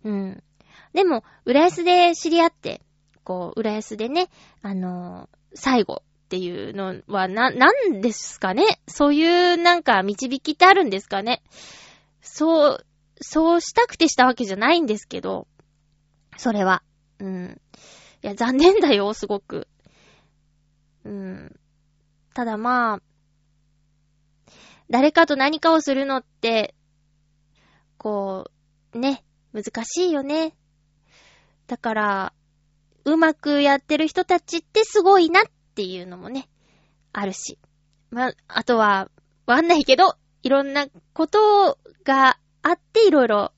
[0.05, 0.43] うん。
[0.93, 2.83] でも、浦安で知り合って、
[3.25, 4.29] こう、浦安でね、
[4.63, 8.81] あのー最後っていうのは、な、なんですかね？
[8.89, 11.43] そういうなんか導きってあるんですかね？
[12.23, 12.87] そう、
[13.21, 15.47] そうしたくてしたわけじゃないんですけど、
[16.39, 16.83] それは。
[17.19, 17.61] うん。
[18.23, 19.69] いや、残念だよ、すごく。
[21.05, 21.61] うん。
[22.35, 23.03] ただまあ、
[24.91, 26.75] 誰かと何かをするのって、
[27.99, 28.51] こ
[28.95, 30.55] う、ね、難しいよね。
[31.67, 32.33] だから、
[33.05, 36.49] うまくやってる人たちってすごいなっていうのもね、
[37.13, 37.59] あるし。
[38.11, 39.11] まあ、あとは、
[39.47, 43.53] わかんないけど、いろんなことがあっていろいろ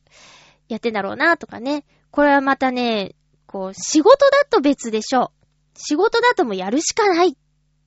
[0.68, 1.84] やってんだろうなとかね。
[2.10, 3.14] これはまたね、
[3.46, 5.32] こう、仕事だと別でしょ。
[5.76, 7.36] 仕事だともやるしかない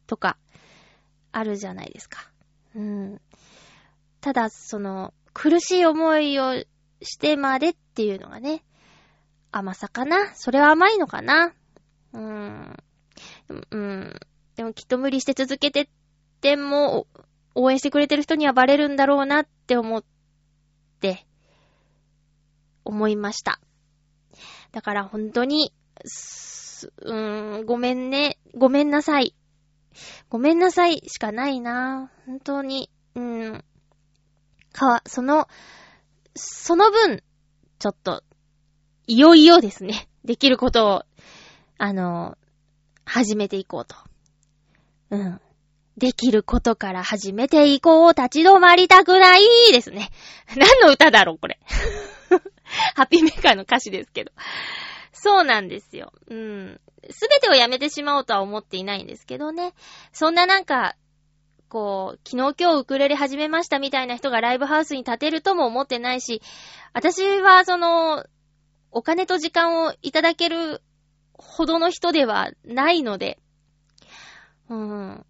[0.05, 0.37] とか、
[1.37, 2.19] あるじゃないですか。
[2.75, 3.21] うん。
[4.21, 6.63] ただ、その、苦しい思いを
[7.01, 8.63] してまでっていうのがね、
[9.51, 10.35] 甘さかな？
[10.35, 11.53] それは甘いのかな？
[12.13, 12.77] うーん。
[13.71, 14.19] うん。
[14.55, 15.87] でもきっと無理して続けてっ
[16.41, 17.05] ても、
[17.53, 20.03] 応援してくれてる人にはバレるんだろうなって思っ
[20.99, 21.27] て、
[22.83, 23.59] 思いました。
[24.71, 25.71] だから本当に、
[26.03, 28.39] すうーん、ごめんね。
[28.55, 29.35] ごめんなさい。
[30.29, 32.11] ごめんなさいしかないな。
[32.25, 32.89] 本当に。
[33.15, 33.63] うん。
[34.73, 35.47] かわ、その、
[36.35, 37.23] その分、
[37.79, 38.23] ちょっと、
[39.07, 40.07] いよいよですね。
[40.23, 41.03] できることを、
[41.77, 42.37] あの、
[43.05, 43.95] 始めていこうと。
[45.09, 45.41] うん。
[45.97, 48.09] できることから始めていこう。
[48.09, 50.09] 立ち止まりたくないですね。
[50.55, 51.59] 何の歌だろう、これ。
[52.95, 54.31] ハッピーメーカーの歌詞ですけど。
[55.11, 56.13] そうなんですよ。
[56.29, 56.81] うん。
[57.09, 59.73] すべてをやめてしまおうとは思っていないんですけどね。
[60.11, 60.95] そんななんか、
[61.69, 66.41] こう、昨日今日ウクレレ始めましたみたいな人がライブハウスに立てるとも思ってないし、
[66.93, 68.25] 私はその、
[68.91, 70.81] お金と時間をいただける
[71.33, 73.37] ほどの人ではないので、
[74.69, 75.25] うん。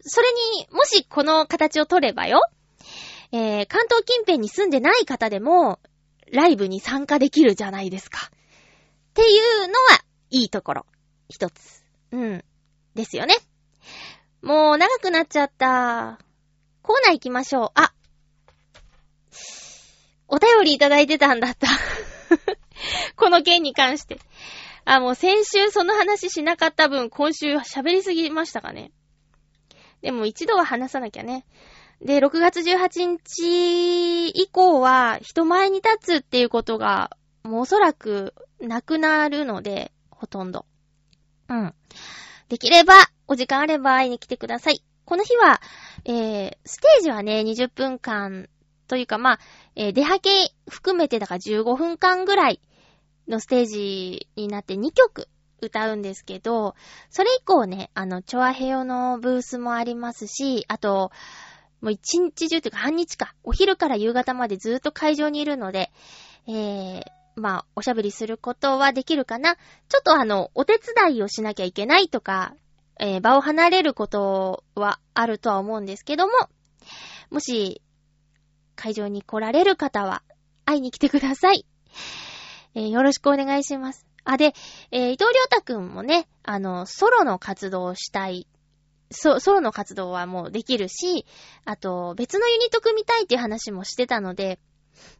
[0.00, 2.40] それに、もしこの形を取ればよ、
[3.32, 5.78] えー、関東近辺に住んでない方でも、
[6.32, 8.30] ライブに参加できるじゃないですか。
[9.10, 10.86] っていうのは、いいところ。
[11.28, 11.82] 一つ。
[12.12, 12.44] うん。
[12.94, 13.34] ですよね。
[14.40, 16.18] もう長くなっちゃった。
[16.82, 17.70] コーナー行きましょう。
[17.74, 17.92] あ
[20.28, 21.66] お便りいただいてたんだった。
[23.16, 24.20] この件に関して。
[24.84, 28.92] あ、もう先週その話しなかった分、今週喋りすぎましたかね。
[30.02, 31.44] でも一度は話さなきゃね。
[32.00, 37.10] で、6月18日以降は人前に立つっていうことが、
[37.42, 40.66] もうおそらくなくなるので、ほとんど。
[41.48, 41.74] うん。
[42.48, 42.94] できれば、
[43.26, 44.82] お時間あれば会いに来てください。
[45.04, 45.60] この日は、
[46.04, 48.48] えー、ステージはね、20分間
[48.86, 49.38] というか、まあ、
[49.76, 50.30] えー出はけ
[50.68, 52.60] 含めてだから15分間ぐらい
[53.28, 55.28] のステージになって2曲
[55.60, 56.74] 歌うんですけど、
[57.10, 61.12] それ以降ね、あの、チョアヘヨのブースもありますし、あと、
[61.80, 65.90] もう一日中というか半日か、お昼から夕方までずっと会場にいるので、
[66.46, 67.02] えー、
[67.36, 69.56] まあ、おしゃべりすることはできるかな。
[69.56, 72.54] ちょっとあの、お手伝いをしなきゃいけないとか、
[72.98, 76.32] えー場を離れることはあるとは思うんですけども、
[77.30, 77.82] もし、
[78.76, 80.22] 会場に来られる方は、
[80.64, 81.64] 会いに来てください。
[82.74, 84.06] えーよろしくお願いします。
[84.24, 84.52] あ、で、
[84.90, 88.46] えー伊藤良太くんもね、あの、ソロの活動をしたい。
[89.10, 91.26] ソソロの活動はもうできるし、
[91.64, 94.60] あと、別のユニット組みたいっていう話もしてたので、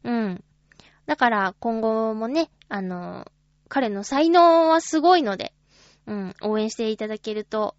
[0.04, 0.44] うん。
[1.10, 3.26] だから、今後もね、あの、
[3.66, 5.52] 彼の才能はすごいので、
[6.06, 7.74] うん、応援していただけると、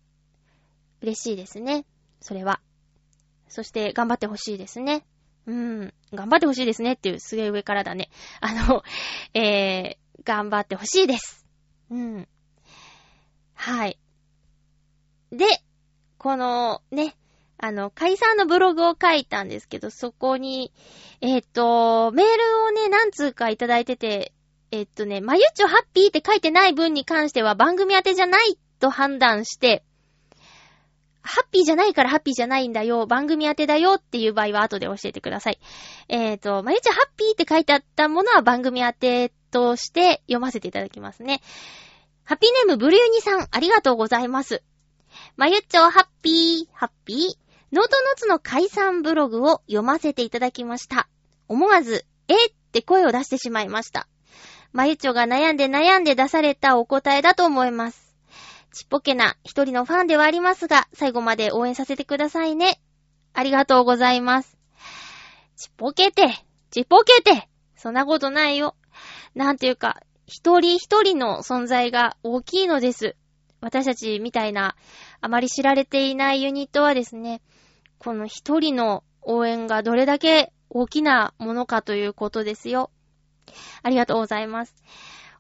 [1.02, 1.86] 嬉しいですね。
[2.20, 2.60] それは。
[3.48, 5.06] そして、頑張ってほしいですね。
[5.46, 5.94] うん。
[6.14, 8.10] 頑張ってほしいですねっていう、すげえ上からだね。
[8.42, 8.84] あの、
[9.34, 11.46] えー、頑張ってほしいです。
[11.90, 12.28] うん。
[13.54, 13.98] はい。
[15.32, 15.46] で、
[16.18, 17.16] この、ね、
[17.64, 20.74] あの、解散のブログを書いたんですけど、そこに、
[21.22, 24.34] えっ、と、メールをね、何通かいただいてて、
[24.72, 29.84] えっ、とね、まゆちょハッピーって書いてない文に関しては番組宛てじゃないと判断して、
[31.22, 35.60] ハッピーじゃないからハッピーじゃないんだよ、番組宛てだよっていう場合は後で教えてください。
[36.08, 41.42] えっ、と、まゆちょハッピーって書いてあったものは番組宛てとして読ませていただきますね。
[42.24, 44.64] ハッピーネームブルユニさん、ありがとうございます。
[45.36, 47.41] まゆっちょハッピー、ハッピー。
[47.72, 51.08] ノートノーツの解散ブログを読ませていただきました。
[51.48, 54.08] 思わず、えって声を出してしまいました。
[54.74, 58.16] まゆちょが悩んで悩んで出されたお答えだと思います。
[58.74, 62.82] ちっぽけな一人のファンではありますが、最後まで応援させてくださいね。
[63.34, 64.58] ありがとうございます。
[65.56, 66.28] ちっぽけて、
[66.72, 68.76] ちっぽけて、そんなことないよ。
[69.34, 73.16] なんていうか、一人一人の存在が大きいのです。
[73.62, 74.76] 私たちみたいな、
[75.22, 77.42] あまり知られていないユニットはですね、
[78.04, 82.90] この一人の応援がどれだけ大きなものかということですよ。
[83.84, 84.74] ありがとうございます。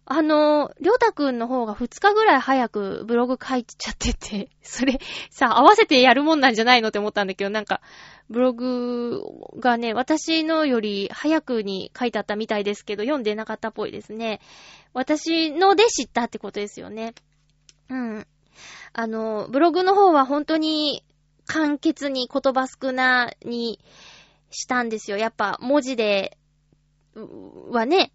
[0.06, 5.00] あの、りょうたくんの方が2日ぐらい早くブログ書いちゃってて、 それ、
[5.32, 7.82] さ、合わせてやるもんなんじゃないのって思ったんだけど、なんか、
[8.30, 9.24] ブログ
[9.58, 14.40] がね、私のより早くに書いてあったみたいですけど、読んでなかったっぽいですね。
[14.94, 17.16] 私ので知ったってことですよね。
[17.90, 18.28] うん。
[18.94, 21.04] あの、ブログの方は本当に
[21.52, 23.78] 簡潔に言葉少なに
[24.52, 25.18] したんですよ。
[25.18, 26.38] やっぱ文字で、
[27.70, 28.14] はね、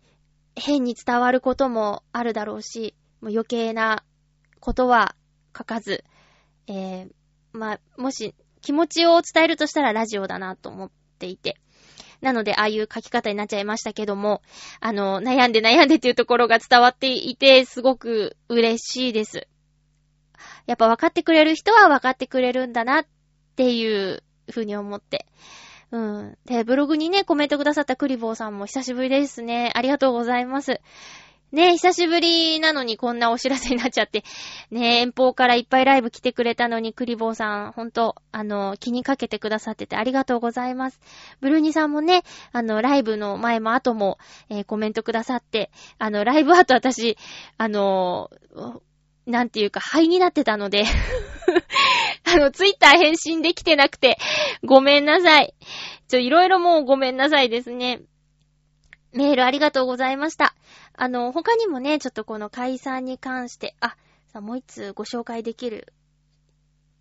[0.54, 4.04] 変に伝わることもあるだろうし、もう余計な
[4.58, 5.14] ことは
[5.54, 6.02] 書かず、
[6.66, 7.10] えー、
[7.52, 11.58] まあ、もし気持ちを伝えるとしたらラジオだなと思っていて。
[12.22, 14.40] なので、ああいう書き方になっちゃいましたけども、
[14.80, 19.46] あの、悩んで悩んでっていうところが伝わっていて、すごく嬉しいです。
[20.66, 23.06] やっぱ分かってくれる人は分かってくれるんだなっ
[23.56, 25.24] っていうふうに思って。
[25.90, 26.38] うん。
[26.44, 29.72] で、ブログにね、コメントくださったクリボーさんも久しぶりですね。
[29.74, 30.82] ありがとうございます。
[31.52, 34.24] ね久しぶりなのにこんなお知らせになっちゃって。
[34.70, 41.00] ね遠方からいっぱいライブ来てくれたのに、クリボーさん、ほんと、あの、気にかけてくださっててありがとうございます。
[41.40, 44.18] ブルーニさんもね、あの、ライブの前も後も、
[44.50, 47.16] えーコメントくださって、あの、ライブ後私、
[47.56, 48.30] あの、
[49.24, 50.84] なんていうか、灰になってたので、
[52.26, 54.18] あの、ツイッター返信できてなくて、
[54.64, 55.54] ごめんなさい。
[56.08, 58.00] ちょ、いろいろもうごめんなさいですね。
[59.12, 60.54] メールありがとうございました。
[60.94, 63.96] あの、他にもね、ちょっとこの解散に関して、あ、
[64.32, 65.92] さあもう一通ご紹介できる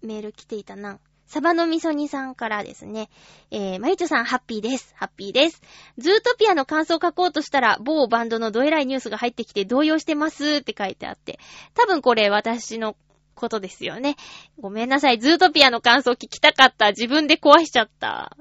[0.01, 0.99] メール来ていたな。
[1.27, 3.09] サバのみそにさんからですね。
[3.49, 4.93] えー、まゆちょさん、ハッピーです。
[4.95, 5.61] ハッピーです。
[5.97, 11.39] ズートピアの感想書こうとしたら、某バンドのドエライニュースが入ってきて動揺してますって書いてあって。
[11.73, 12.95] 多分これ私の
[13.35, 14.15] ことですよね。
[14.59, 15.19] ごめんなさい。
[15.19, 16.89] ズートピアの感想聞きたかった。
[16.89, 18.35] 自分で壊しちゃった。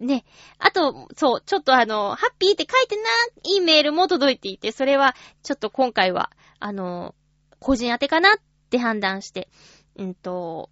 [0.00, 0.24] ね。
[0.58, 3.02] あと、そう、ちょっとあの、ハッピーって書いてな
[3.44, 7.14] いいメールも届いていて、それは、ちょっと今回は、あの、
[7.58, 8.38] 個人宛てかなっ
[8.70, 9.48] て判断して、
[9.96, 10.70] うんと、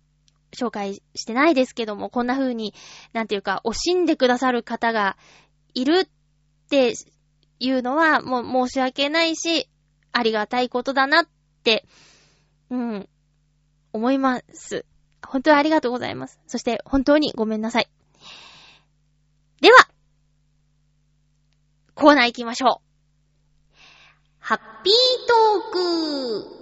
[0.57, 2.75] 紹介してないですけども、こんな風に、
[3.13, 5.17] なんていうか、惜しんでくださる方が
[5.75, 6.09] いるっ
[6.71, 6.95] て
[7.59, 9.69] いうのは、もう申し訳ないし、
[10.13, 11.29] ありがたいことだなっ
[11.63, 11.85] て、
[12.71, 13.09] うん、
[13.97, 14.85] 思います。
[15.27, 16.39] 本当にありがとうございます。
[16.47, 17.89] そして、本当にごめんなさい。
[19.61, 19.89] では、
[21.95, 23.75] コーナー行きましょう。
[24.39, 24.95] ハッピー
[25.27, 26.57] トーク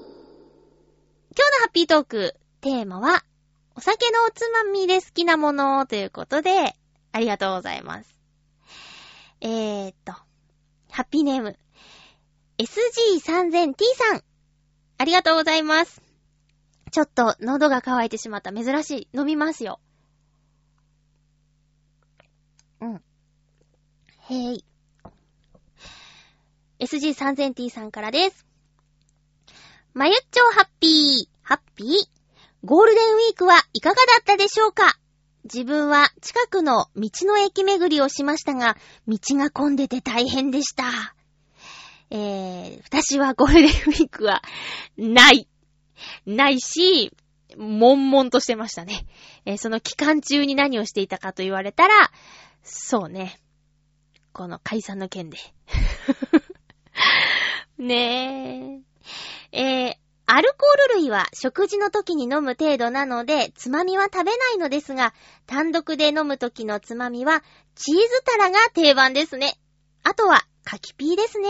[1.37, 3.25] 今日のハッピートーク、テーマは、
[3.75, 6.77] お酒のおつまみで好きなものということで、
[7.11, 8.17] ありがとうございます。
[9.41, 10.13] えーっと、
[10.91, 11.59] ハッピーネーム、
[12.59, 14.23] SG3000T さん、
[14.97, 16.04] ありがとうございます。
[16.95, 19.19] ちょっと喉が渇いてしまった珍しい。
[19.19, 19.81] 飲みますよ。
[22.81, 23.03] うん。
[24.31, 24.65] へい。
[26.79, 28.47] SG3000T さんからです。
[29.93, 31.89] まゆっちょハッピー、ハッピー？
[32.65, 34.97] ゴールデンウィークはいかがだったでしょうか？
[35.43, 38.77] 自分は近くの道の駅巡りをしましたが、
[39.09, 40.85] 道が混んでて大変でした。
[42.11, 44.43] えー、私はゴールデンウィークは、
[44.97, 45.49] ない。
[46.27, 47.13] ないし、
[47.57, 49.07] 悶々としてましたね。
[49.45, 52.11] えーその期間中に何をしていたかと言われたら、
[52.63, 53.41] そうね。
[54.33, 55.39] この解散の件で。
[57.79, 58.83] ね
[59.53, 59.59] え。
[59.61, 59.95] えー、
[60.27, 65.15] アルコール類は食事の時に飲む程度なので、つまみは食べないのですが、
[65.47, 69.59] 単独で飲む時のつまみは、チーズタラが定番ですね。
[70.03, 71.49] あとは、柿ピーですね。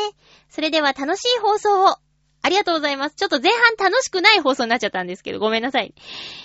[0.48, 1.96] それでは楽しい放送を。
[2.44, 3.16] ありがとうございます。
[3.16, 5.94] ちょっと前半楽しくない放送になっちゃったんですけど、ごめんなさい。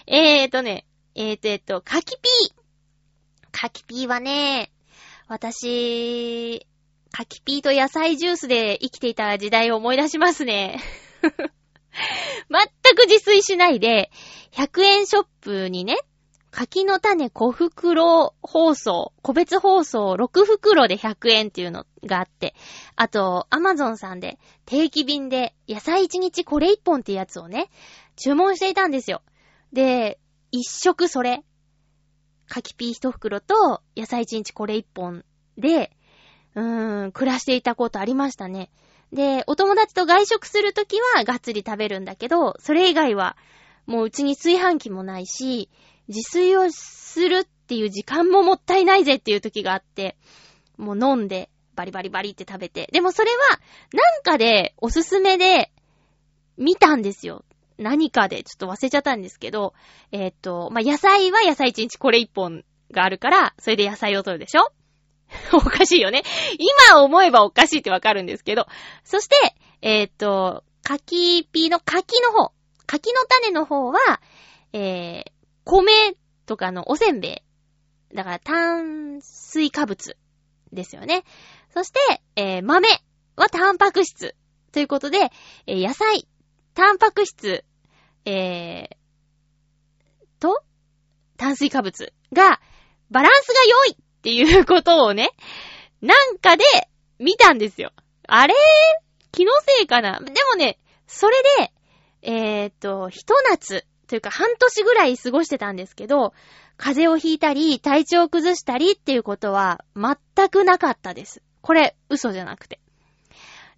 [0.08, 2.54] えーとね、えーと、えーと、柿ピー。
[3.52, 4.72] 柿ピーはね、
[5.28, 6.66] 私、
[7.12, 10.80] 柿ピーと野菜ジュースで生きていた時代を思い出しますね。
[11.22, 11.32] 全
[12.96, 14.10] く自炊しないで、
[14.54, 15.98] 100円ショップにね、
[16.52, 22.56] 柿の種小袋包装、個別包装6袋で100円っていうのがあって、
[22.96, 27.70] あと、アマゾンさんで定期便で野菜1日これ1本ってやつをね、
[28.16, 29.22] 注文していたんですよ。
[29.74, 30.20] で、
[30.52, 31.44] 一食それ、
[32.48, 35.24] 柿ピー1袋と野菜1日これ1本
[35.58, 35.96] で、
[36.56, 38.72] うーん、暮らしていたことありましたね。
[39.14, 43.38] で、お友達と外食するときはがっつり食べるんだけど、それ以外は、
[43.86, 45.70] もううちに炊飯器もないし、
[46.10, 50.18] 自炊をするっていう時間ももったいないぜっていう時があって、
[50.78, 52.90] もう飲んで、バリバリバリって食べて。
[52.92, 53.60] でもそれは、
[53.94, 55.72] なんかで、おすすめで、
[56.58, 57.46] 見たんですよ。
[57.78, 59.74] 何かで、ちょっと忘れちゃったんですけど、
[60.12, 64.72] えーっと、まあ、野菜は野菜1日これ1本があるから、それで野菜を取るでしょ？
[65.54, 66.24] おかしいよね。
[66.92, 68.66] 今思えばおかしいってわかるんですけど。
[69.04, 69.36] そして、
[69.82, 72.52] えーっと、柿ピーの柿の方。
[72.88, 74.00] 柿の種の方は、
[74.74, 75.32] えー、
[75.70, 76.16] 米
[76.48, 77.44] とかのおせんべ
[78.12, 78.16] い。
[78.16, 80.18] だから炭水化物
[80.74, 81.24] ですよね。
[81.72, 82.00] そして、
[82.36, 82.88] えー、豆
[83.36, 84.36] はタンパク質。
[84.72, 85.32] ということで、
[85.68, 86.28] えー野菜、
[86.74, 87.64] タンパク質、
[88.26, 88.96] えー、
[90.40, 90.64] と、
[91.38, 92.60] 炭水化物が、
[93.12, 95.32] バランスが良いっていうことをね、
[96.02, 96.64] なんかで
[97.20, 97.92] 見たんですよ。
[98.28, 98.56] あれ？
[99.32, 100.20] 気のせいかな？
[100.20, 101.72] でもね、それで、
[102.22, 106.34] えーっと、ひと夏というか半年ぐらい過ごしてたんですけど、
[106.78, 111.44] 風邪をひいたり、体調を崩したりっていうことは全くなかったです。
[111.62, 112.80] これ、嘘じゃなくて。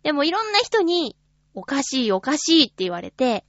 [0.04, 1.18] でもいろんな人に、
[1.54, 3.44] おかしいおかしいって言われて、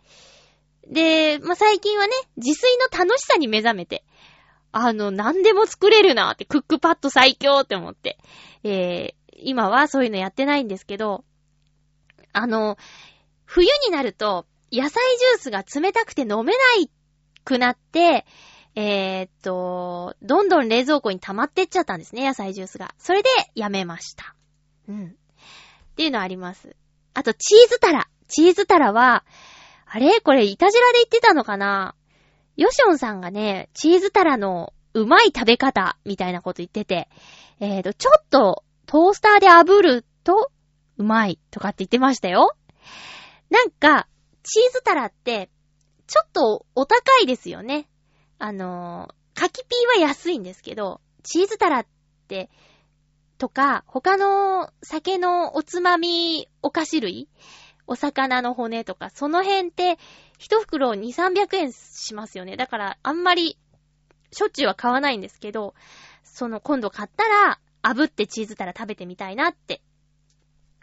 [0.88, 4.04] で、まあ、最近はね、自炊の楽しさに目覚めて、
[4.72, 8.18] あの、何でも作れるなって、クックパッド最強って思って、
[8.64, 11.24] えー、今はそういうのやってないんですけど、
[12.32, 12.76] あの、
[13.44, 16.90] 冬になると、野菜ジュースが冷たくて飲めない
[17.44, 18.24] くなって、
[18.74, 22.94] えーっと、どんどん冷蔵庫に溜まってっちゃったんですね、野菜ジュースが。
[22.96, 24.34] それで、やめました。
[24.88, 25.06] うん。
[25.08, 26.74] っていうのあります。
[27.12, 28.08] あと、チーズタラ。
[28.28, 29.26] チーズタラは、
[29.84, 30.20] あれ？
[30.22, 31.94] これ、イタジラで言ってたのかな？
[32.56, 37.10] ヨシオンさんがね、チーズタラのうまい食べ方みたいなこと言ってて、
[37.60, 40.50] えーと、ちょっとトースターで炙ると
[40.96, 42.56] うまいとかって言ってましたよ。
[43.50, 44.08] なんか、
[44.42, 45.50] チーズタラって、
[46.06, 47.88] ちょっとお高いですよね。
[48.38, 51.86] あのー、柿ピーは安いんですけど、チーズタラっ
[52.28, 52.50] て、
[53.38, 57.28] とか、他の酒のおつまみお菓子類
[57.86, 59.98] お魚の骨とか、その辺って、
[60.38, 62.56] 一袋2、300円しますよね。
[62.56, 63.58] だから、あんまり、
[64.32, 65.74] しょっちゅうは買わないんですけど、
[66.24, 69.82] その、今度買ったら、炙ってチーズタラ食べてみたいなって、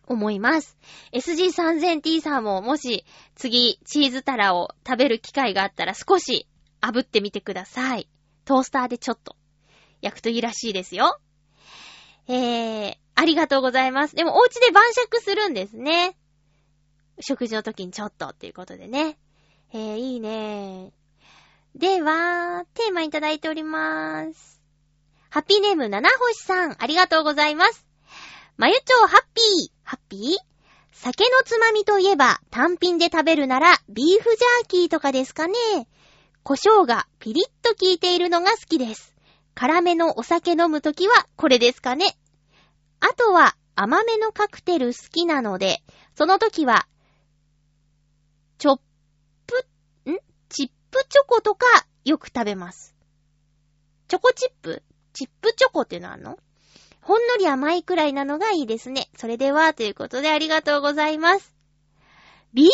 [0.09, 0.77] 思います。
[1.13, 3.05] SG3000T さんも、もし、
[3.35, 6.47] 次、チーズタラを食べる機会があったら、少し、
[6.81, 8.09] 炙ってみてください。
[8.43, 9.35] トースターでちょっと、
[10.01, 11.19] 焼くといいらしいですよ。
[12.27, 14.15] えー、ありがとうございます。
[14.15, 16.17] でも、お家で晩酌するんですね。
[17.21, 19.17] 食事の時にちょっとっていうことでね。
[19.71, 20.91] えー、いいね
[21.75, 24.59] では、テーマいただいておりまーす。
[25.29, 27.85] ハッピーネーム七星さん、ありがとうございます。
[28.57, 30.21] まゆちょうハッピー、ハッピー？
[30.91, 35.55] 酒のつまみといえば、単品で食べるなら、ビーフジャーキーとかですかね。
[36.43, 39.15] 胡椒がピリッと効いているのが好きです。
[39.55, 42.15] 辛めのお酒飲むときは、これですかね。
[42.99, 45.81] あとは、甘めのカクテル好きなので、
[46.13, 46.85] その時は、
[48.59, 48.79] チョッ
[49.47, 50.19] プ、ん？
[50.49, 51.65] チップチョコとか
[52.05, 52.93] よく食べます。
[54.07, 54.83] チョコチップ？
[55.13, 56.37] チップチョコっていうのあんの？
[57.09, 59.09] ほんのり甘いくらいなのがいいですね。
[59.17, 61.55] それでは、ということでありがとうございます。
[62.53, 62.71] ビーフジ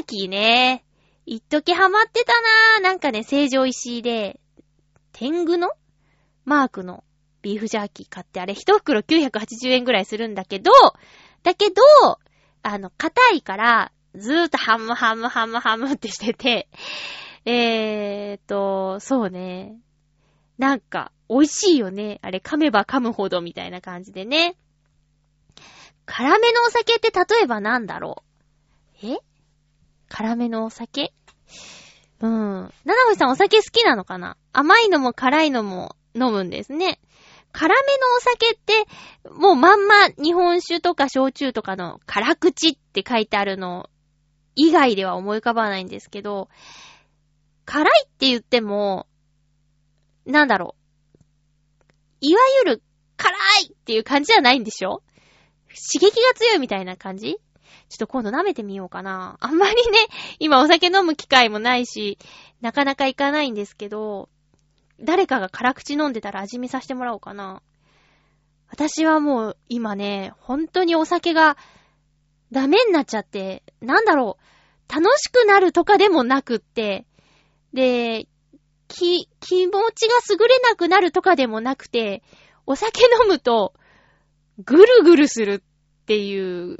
[0.00, 0.84] ャーキーね。
[1.24, 2.32] 一時ハマってた
[2.80, 2.82] なぁ。
[2.82, 4.40] なんかね、成城石で、
[5.12, 5.70] 天狗の？
[6.44, 7.04] マークの
[7.42, 10.72] ビーフジャーキー買って、あれ一袋980円ぐらいするんだけど、
[11.44, 11.80] だけど、
[12.64, 16.68] あの、硬いから、ずーっとハムハムハムハムってしてて、
[17.44, 19.78] えーと、そうね。
[20.58, 22.18] なんか、美味しいよね。
[22.22, 24.56] あれ、噛めば噛むほどみたいな感じでね。
[26.04, 28.24] 辛めのお酒って例えばなんだろ
[29.00, 29.06] う？
[29.06, 29.18] え？
[30.08, 31.12] 辛めのお酒？
[32.18, 32.72] うん。
[32.84, 34.36] 七星さんお酒好きなのかな？
[34.52, 36.98] 甘いのも辛いのも飲むんですね。
[37.52, 37.82] 辛めの
[38.16, 38.86] お酒って、
[39.30, 43.88] もうまんま日本酒とか焼酎とかの辛口って書いてあるの
[44.56, 46.48] 以外では思い浮かばないんですけど、
[47.66, 49.06] 辛いって言っても、
[50.26, 50.79] なんだろう？
[52.20, 52.82] いわゆる
[53.16, 55.02] 辛いっていう感じじゃないんでしょ？
[55.68, 57.36] 刺激が強いみたいな感じ？
[57.88, 59.36] ちょっと今度舐めてみようかな。
[59.40, 59.98] あんまりね、
[60.38, 62.18] 今お酒飲む機会もないし、
[62.60, 64.28] なかなかいかないんですけど、
[65.00, 67.62] 誰かが辛口飲んでたら味見させてもらおうかな。
[68.68, 71.56] 私はもう今ね、本当にお酒が
[72.52, 74.38] ダメになっちゃって、なんだろ
[74.88, 77.06] う、楽しくなるとかでもなくって、
[77.72, 78.26] で、
[78.90, 82.22] き、気持ちが優れなくなるとかでもなくて、
[82.66, 83.72] お酒飲むと、
[84.64, 85.62] ぐるぐるする
[86.02, 86.78] っていう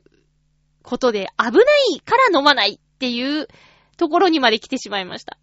[0.82, 1.60] ことで危な
[1.96, 3.48] いから飲まないっていう
[3.96, 5.38] ところにまで来てしまいました。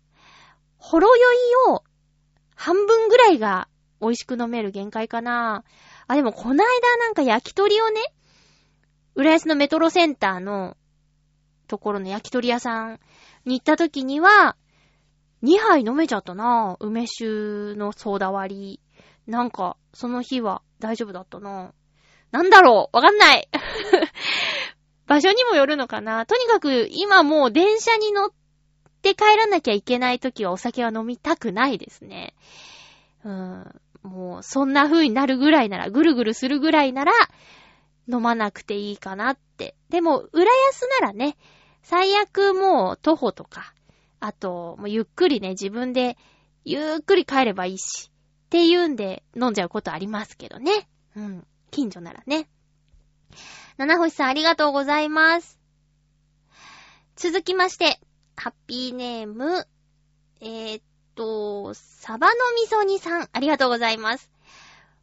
[0.78, 1.38] ほろ酔い
[1.74, 1.84] を
[2.56, 3.68] 半分ぐらいが
[4.00, 5.64] 美味しく飲める限界かな。
[6.08, 8.02] あ、でもこないだなんか焼き鳥をね、
[9.16, 10.78] 浦安のメトロセンターの
[11.68, 13.00] ところの焼き鳥屋さん
[13.46, 14.56] に行った時には、
[15.44, 18.80] 2杯飲めちゃったなぁ梅酒のソーダ割り。
[19.28, 21.72] なんか、その日は大丈夫だったなぁ
[22.32, 23.48] なんだろうわかんない
[25.06, 28.32] 場所にもよるのかなとにかく今もう電車に乗っ
[29.02, 32.36] て帰らなきゃいけない時はお酒は飲みたくないですね。
[33.24, 33.82] うーん。
[34.04, 37.12] もう、そんな風になるぐらいなら、ぐるぐるするぐらいなら、
[38.10, 39.76] 飲まなくていいかなって。
[39.90, 41.38] でも、浦安ならね、
[41.82, 43.74] 最悪もう徒歩とか、
[44.20, 46.18] あと、もうゆっくりね、自分で、
[46.66, 48.12] ゆっくり帰ればいいし、
[48.48, 50.88] っていうんで飲んじゃうことありますけどね。
[51.16, 51.48] うん。
[51.72, 52.50] 近所ならね。
[53.78, 55.60] 七星さんありがとうございます。
[57.16, 58.00] 続きまして、
[58.36, 59.68] ハッピーネーム、
[60.40, 60.84] えー、っ
[61.16, 64.32] と、サバの味噌煮さん、ありがとうございます。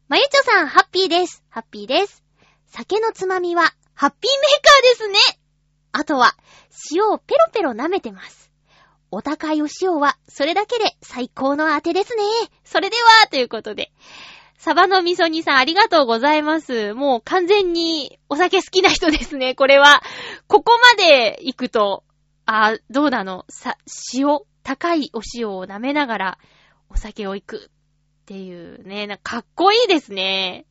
[0.07, 1.43] まゆちょさん、ハッピーです。
[1.49, 2.23] ハッピーです。
[2.67, 5.39] 酒のつまみは、ハッピーメーカーですね。
[5.91, 6.35] あとは、
[6.91, 8.44] 塩をペロペロ舐めてます。
[9.11, 12.23] お高いお塩は、それだけで最高の当てですね。
[12.63, 13.91] それでは、ということで。
[14.57, 16.93] サバの味噌煮さん、ありがとうございます。
[16.93, 20.01] もう完全にお酒好きな人ですね、これは。
[20.47, 22.03] ここまで行くと、
[22.45, 23.45] あ、どうなの？
[23.49, 23.77] さ、
[24.13, 26.37] 塩、高いお塩を舐めながら
[26.89, 27.69] お酒を行く
[28.23, 30.65] っていうね、なかかっこいいですね。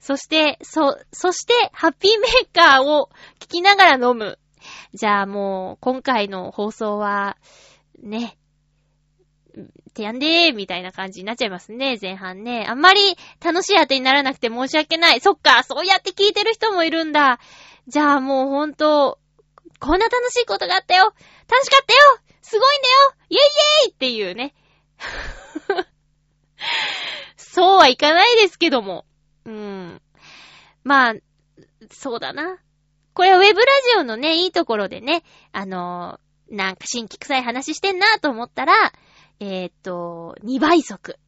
[0.00, 3.08] そして、そ、そして、ハッピーメーカーを
[3.38, 4.38] 聞きながら飲む。
[4.94, 7.36] じゃあもう、今回の放送は、
[8.02, 8.36] ね、
[9.94, 12.66] てやんでーみたいな感じになっちゃいますね、前半ね。
[12.68, 13.00] あんまり
[13.44, 15.20] 楽しい当てにならなくて申し訳ない。
[15.20, 17.38] そっか、そうやって聞いてる人もいるんだ。
[17.88, 19.18] じゃあもうほんと、
[19.78, 21.12] こんな楽しいことがあったよ
[21.50, 21.98] 楽しかったよ
[22.40, 24.54] すごいんだよイェイイェイっていうね。
[27.36, 29.04] そうはいかないですけども。
[29.44, 30.00] うん。
[30.84, 31.14] まあ、
[31.90, 32.58] そうだな。
[33.14, 38.74] これはウェブラジオのね、いいところでね、あのーなんか新規臭い話してんなと思ったら、
[39.40, 41.18] えーっと、2倍速、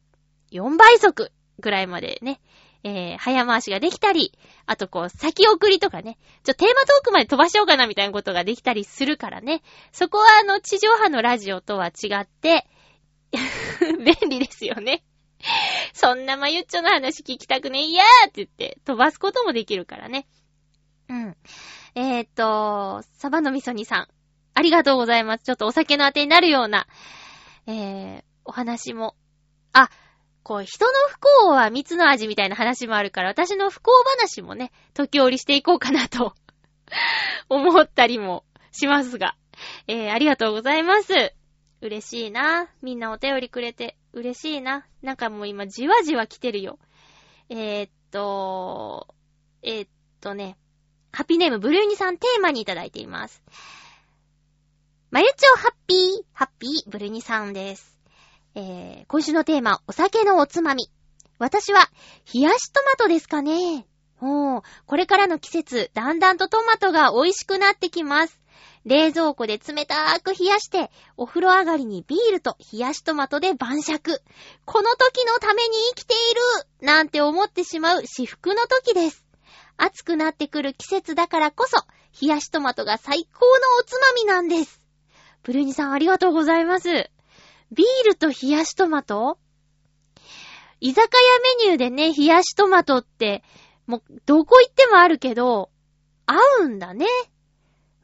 [0.51, 2.39] 4倍速ぐらいまでね、
[2.83, 12.67] えー、早回しができたり、あとこう、先送りとかね、ちょ、テーマトークまで飛ばしようかなみたいなことができたりするからね、そこはあの、地上波のラジオとは違って、
[13.81, 15.03] 便利ですよね。
[15.93, 20.27] そんなまゆっちょの話聞きたくねえやーって言って飛ばすこともできるからね。
[21.09, 21.37] うん。
[21.95, 24.07] えーっと、サバの味噌煮さん。
[24.53, 25.43] ありがとうございます。
[25.43, 26.87] ちょっとお酒のあてになるような、
[27.67, 29.15] えー、お話も。
[29.73, 29.89] あ、
[30.43, 36.35] こう、人の不幸は蜜の味みたいな話もあるから、私の不幸話もね、時折していこうかなと、
[37.49, 39.35] 思ったりもしますが。
[39.87, 41.33] えー、ありがとうございます。
[41.81, 42.69] 嬉しいな。
[42.81, 44.85] みんなお便りくれて、嬉しいな。
[45.01, 46.79] なんかもう今、じわじわ来てるよ。
[47.49, 49.13] えー、っと、
[49.61, 49.89] えー、っ
[50.21, 50.57] とね、
[51.15, 53.41] ハッピーネームブルーニさんテーマにいただいています。
[55.11, 57.97] まゆちょハッピー、ハッピーブルーニさんです。
[58.53, 60.91] えー、今週のテーマ、お酒のおつまみ。
[61.39, 61.89] 私は、
[62.33, 63.87] 冷やしトマトですかね。
[64.21, 68.41] おー、これからの季節、だんだんとトマトが美味しくなってきます。
[68.83, 74.21] 冷蔵庫で冷たーく冷やして、お風呂上がりにビールと冷やしトマトで晩酌。
[74.65, 79.24] この時のために生きているなんて思ってしまう至福の時です。
[79.77, 81.77] 暑くなってくる季節だからこそ、
[82.21, 84.81] 冷やしトマトが最高のおつまみなんです。
[85.43, 86.89] ブルーニさんありがとうございます。
[87.71, 89.37] ビールと冷やしトマト？
[90.79, 93.43] 居酒屋メニューでね、冷やしトマトって、
[93.87, 95.69] もう、どこ行ってもあるけど、
[96.25, 97.05] 合うんだね。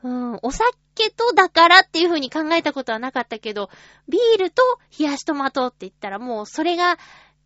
[0.04, 3.70] うん、お酒とだからっていう風に考えたことはなかったけど、
[4.08, 4.62] ビールと
[4.98, 6.98] 冷やしトマトって言ったらもうそれが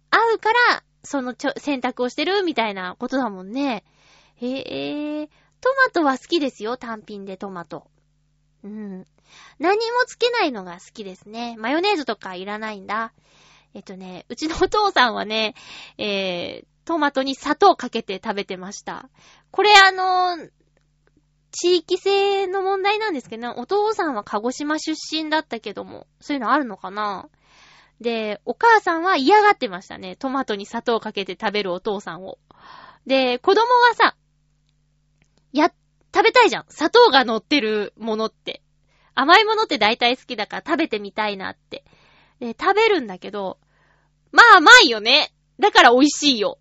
[0.09, 3.83] 合うから、そのちょ選択をしてるみたいなことだもんね。
[4.37, 5.27] へえ、
[5.61, 7.87] トマトは好きですよ、単品でトマト。
[8.63, 9.07] うん。
[9.59, 11.55] 何もつけないのが好きですね。
[11.57, 13.13] マヨネーズとかいらないんだ。
[13.73, 15.53] えっとね、うちのお父さんはね、
[15.97, 19.09] えー、トマトに砂糖かけて食べてました。
[19.51, 20.37] これあの、
[21.51, 27.29] 地域性の問題なんですけどね、お父さんは鹿児島出身だったけども、そういうのあるのかな
[28.01, 30.15] で、お母さんは嫌がってましたね。
[30.17, 32.37] トマトに砂糖かけて食べるお父さんを。
[33.05, 34.15] で、子供はさ、
[35.57, 35.71] や、
[36.13, 36.65] 食べたいじゃん。
[36.69, 38.61] 砂糖が乗ってるものって。
[39.13, 41.83] 甘いものって大体好きだから食べてみたいなって。
[42.39, 43.59] で、食べるんだけど、
[44.31, 45.33] まあ甘いよね。
[45.59, 46.59] だから美味しいよ。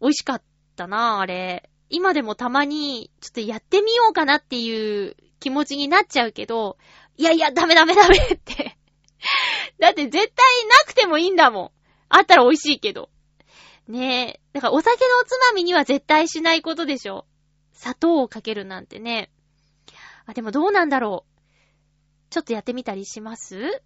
[0.00, 0.42] 美味しかっ
[0.76, 1.70] たな、あれ。
[1.88, 6.76] 今でもたまに、ちょっとやってみようかなっていう気持ちになっちゃうけど、
[7.16, 8.76] いやいや、ダメダメダメって。
[9.80, 11.70] だって絶対なくてもいいんだもん。
[12.08, 13.08] あったら美味しいけど。
[13.88, 14.40] ねえ。
[14.52, 17.26] だからお酒のおつまみには絶対しないことでしょ。
[17.76, 19.30] 砂糖をかけるなんてね。
[20.24, 21.36] あ、でもどうなんだろう。
[22.30, 23.82] ちょっとやってみたりします？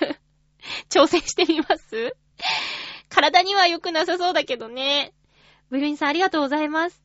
[0.90, 2.16] 挑戦してみます？
[3.08, 5.14] 体には良くなさそうだけどね。
[5.70, 7.02] ブルーニさんありがとうございます。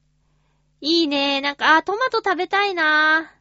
[0.81, 1.41] いいね。
[1.41, 3.31] なんか、あ、トマト食べたいな。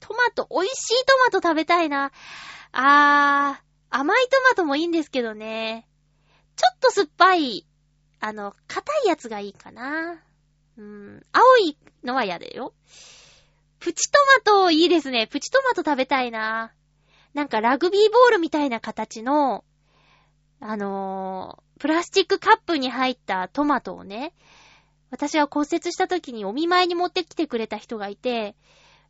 [0.00, 2.12] トマト、美味しいトマト食べたいな。
[2.72, 5.88] あー、甘いトマトもいいんですけどね。
[6.56, 7.66] ちょっと酸っぱい、
[8.20, 10.22] あの、硬いやつがいいかな。
[10.78, 12.72] うん、青いのは嫌だよ。
[13.78, 15.26] プチトマトいいですね。
[15.26, 16.72] プチトマト食べたいな。
[17.34, 19.64] なんかラグビーボールみたいな形の、
[20.60, 24.32] あのー、プラスチックカップに入ったトマトをね、
[25.10, 28.56] 私は骨折した時にお見舞いに持ってきてくれた人がいて、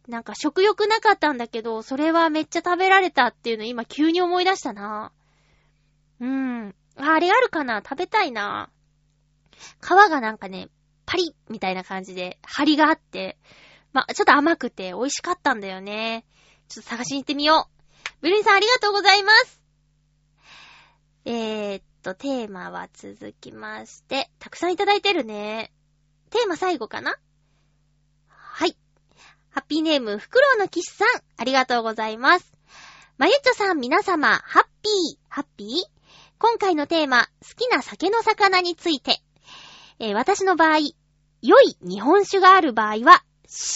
[0.09, 5.13] なんか食欲なかったんだけど、それはめっちゃ食べられたっていうの今急に思い出したな。
[6.21, 6.75] うん。
[6.97, 8.71] あれあるかな食べたいな。
[9.81, 10.69] 皮がなんかね、
[11.07, 13.39] パリッみたいな感じで、張りがあって、
[13.93, 16.25] まあ、ちょっと甘くて美味しかったんだよね。
[16.69, 18.13] ちょっと探しに行ってみよう。
[18.21, 19.61] ブルーンさんありがとうございます。
[21.25, 25.73] えー、っと、テーマは続きまして、たくさんいただいてるね。
[26.31, 27.17] テーマ最後かな？
[28.29, 28.77] はい。
[29.51, 32.53] ハッピーネーム、フクロウのキスさん、ありがとうございます。
[33.17, 35.69] まゆっちょさん、皆様、ハッピー、ハッピー？
[36.39, 39.23] 今回のテーマ、好きな酒の魚について。
[39.99, 40.79] えー私の場合、
[41.43, 43.25] 良い日本酒がある場合は、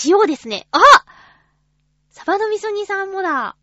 [0.04, 0.66] 塩ですね。
[0.72, 0.80] あ
[2.10, 3.56] サバの味噌煮さんもだ。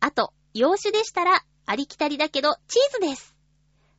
[0.00, 3.36] あと、洋酒でしたら、ありきたりだけど、チーズです。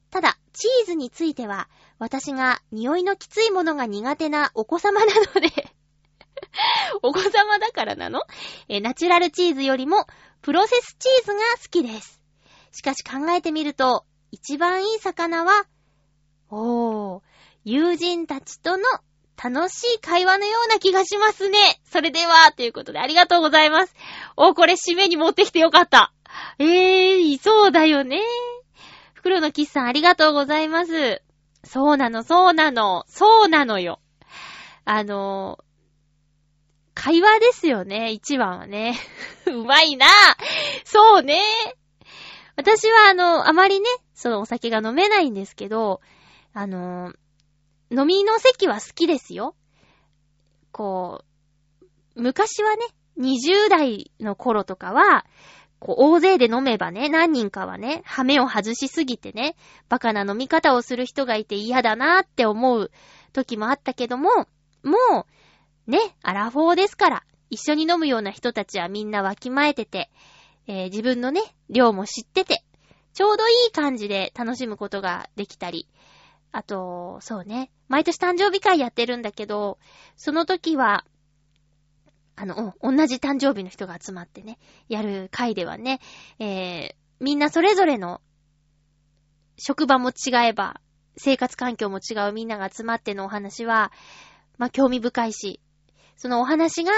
[0.09, 1.69] ただ、チーズについては、
[1.99, 5.49] 私が匂いのきついものが苦手なお子様なので、
[7.03, 8.21] お子様だからなの？
[8.69, 10.07] えナチュラルチーズよりも、
[10.41, 12.21] プロセスチーズが好きです。
[12.71, 15.67] しかし考えてみると、一番いい魚は、
[16.49, 17.21] おー、
[17.70, 18.84] 友人たちとの
[19.36, 21.82] 楽しい会話のような気がしますね。
[21.84, 23.93] それでは、ということでありがとうございます。
[24.38, 26.13] お、これ締めに持ってきてよかった。
[26.59, 28.22] えー、そうだよね。
[29.15, 31.22] 袋のキスさんありがとうございます。
[31.65, 33.99] そうなの、そうなの、そうなのよ。
[34.86, 35.59] あの、
[36.93, 38.97] 会話ですよね、一番はね。
[39.45, 40.05] うまいな
[40.86, 41.41] そうね。
[42.55, 45.99] 私はあの、あまりね、そのお酒が飲めないんですけど、
[46.53, 47.11] あの、
[47.91, 49.55] 飲みの席は好きですよ。
[50.71, 51.23] こ
[52.15, 52.85] う、昔はね、
[53.19, 55.25] 20代の頃とかは、
[55.79, 59.55] こう、大勢で飲めばね、何人かはね、ハメを外しすぎてね、
[59.89, 62.91] バカな飲み方をする人がいて嫌だなって思う
[63.33, 64.29] 時もあったけども、
[64.83, 65.25] も
[65.88, 70.09] う、ね、アラフォーですから、一緒に飲むような人たちはみんなわきまえてて、
[70.67, 72.63] えー自分のね、量も知ってて、
[73.13, 75.88] ちょうどいい感じで楽しむことができたり、
[76.52, 79.80] あと、そうね、毎年誕生日会やってるんだけど、
[80.16, 81.06] その時は、
[82.36, 86.00] あの、同じ誕生日の人が集まってね、やる会ではね、
[86.39, 88.22] えー、みんなそれぞれの
[89.58, 90.80] 職場も違えば、
[91.18, 93.91] 生活環境も違うみんなが集まってのお話は、
[94.58, 95.60] まあ、興味深いし、
[96.16, 96.91] そのお話が、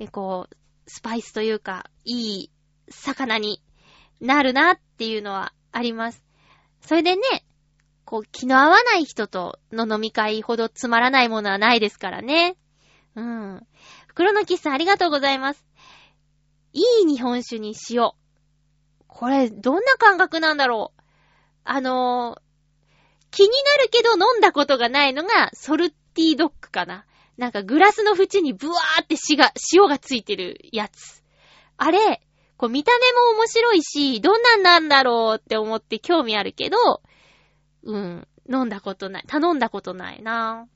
[0.00, 2.50] え、こう、スパイスというか、いい
[2.88, 3.62] 魚に
[4.20, 6.24] なるなっていうのはあります。
[6.80, 7.22] それでね、
[8.12, 12.58] こう、気の合わない人との飲み会ほどつまらないものはないですからね。
[13.16, 13.66] うん。
[14.06, 15.64] 袋のキスさんありがとうございます。
[16.74, 18.10] いい日本酒に塩。
[19.06, 21.02] これ、どんな感覚なんだろう
[21.64, 22.42] あのー
[23.30, 27.06] 気になるけど飲んだことがないのが、ソルティドッグかな。
[27.38, 31.24] なんかグラスの縁にブワーって塩が、塩がついてるやつ。
[31.78, 32.20] あれ、
[32.58, 32.98] こう見た目
[33.32, 37.00] も面白いし、どんなんなんだろうって思って興味あるけど、
[37.84, 39.24] うん、飲んだことない。
[39.26, 40.68] 頼んだことないな。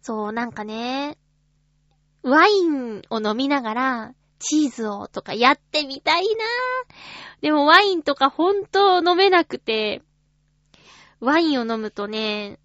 [0.00, 1.18] そう、なんかね、
[2.22, 6.44] ワインを飲みながら、チーズをとかやってみたいな
[7.40, 10.02] でもワインとかほんと飲めなくて、
[11.20, 12.58] ワインを飲むとね、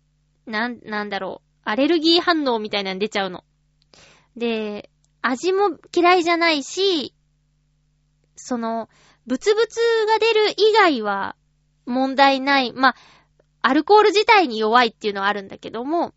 [0.46, 3.44] なん、なんだろう、アレルギー反応みたいなの出ちゃうの。
[4.36, 4.90] で、
[5.22, 7.14] 味も嫌いじゃないし、
[8.36, 8.90] その、
[9.26, 11.36] ブツブツが出る以外は
[11.86, 12.74] 問題ない。
[12.74, 12.96] まあ、
[13.62, 16.14] アルコール自体に弱いっていうのはあるんだけども、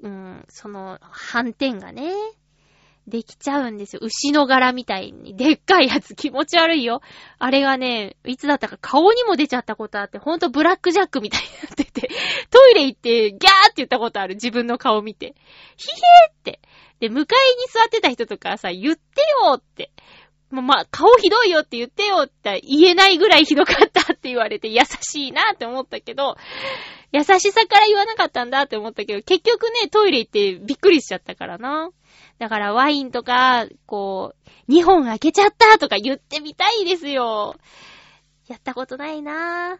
[0.00, 2.12] うん、その、反転がね、
[3.08, 4.00] できちゃうんですよ。
[4.02, 5.36] 牛の柄みたいに。
[5.36, 7.00] でっかいやつ気持ち悪いよ。
[7.38, 12.08] あれがね、いつだったか顔にも出ちゃったことあって、ほんとブラックジャックみたいになってて、
[12.50, 14.34] トイレ行ってギャーって言ったことある。
[14.34, 15.34] 自分の顔見て。
[15.76, 16.60] ひへーって。
[17.00, 19.90] で、向かいに座ってた人とかさ、言ってよって。
[20.52, 26.36] まあ、ま、顔ひどいよって言ってよって言えないぐらいひどかったって言われて優しいなって思ったけど、
[27.10, 31.90] 優しさから言わなかったんだって思ったけど、結局ね、トイレ行ってびっくりしちゃったからな。
[32.38, 34.34] だからワインとか、こ
[34.68, 37.56] う、2本開けちゃったとか言ってみたいですよ。
[38.48, 39.78] やったことないなぁ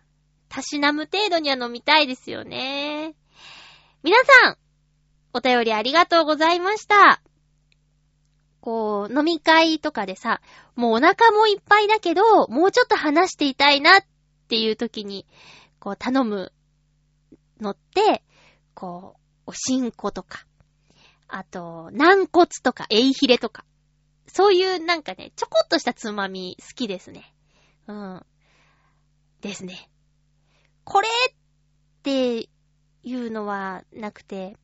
[0.49, 3.15] たしなむ程度には飲みたいですよね。
[4.03, 4.57] 皆さん、
[5.35, 7.23] お便りありがとうございました。
[8.63, 10.41] こう、飲み会とかでさ、
[10.77, 14.05] もうお腹もいっぱいだけど、もうちょっと話していたいなっ
[14.49, 15.27] ていう時に、
[15.81, 16.53] こう頼む
[17.61, 18.23] のって、
[18.75, 20.47] こう、おしんことか、
[21.27, 23.65] あと、軟骨とか、エイヒレとか。
[24.29, 27.35] そういうなんかね、ちょこっとしたつまみ好きですね。
[27.89, 28.27] うん。
[29.41, 29.91] ですね。
[30.85, 31.35] これっ
[32.05, 32.49] て
[33.03, 34.57] いうのはなくて、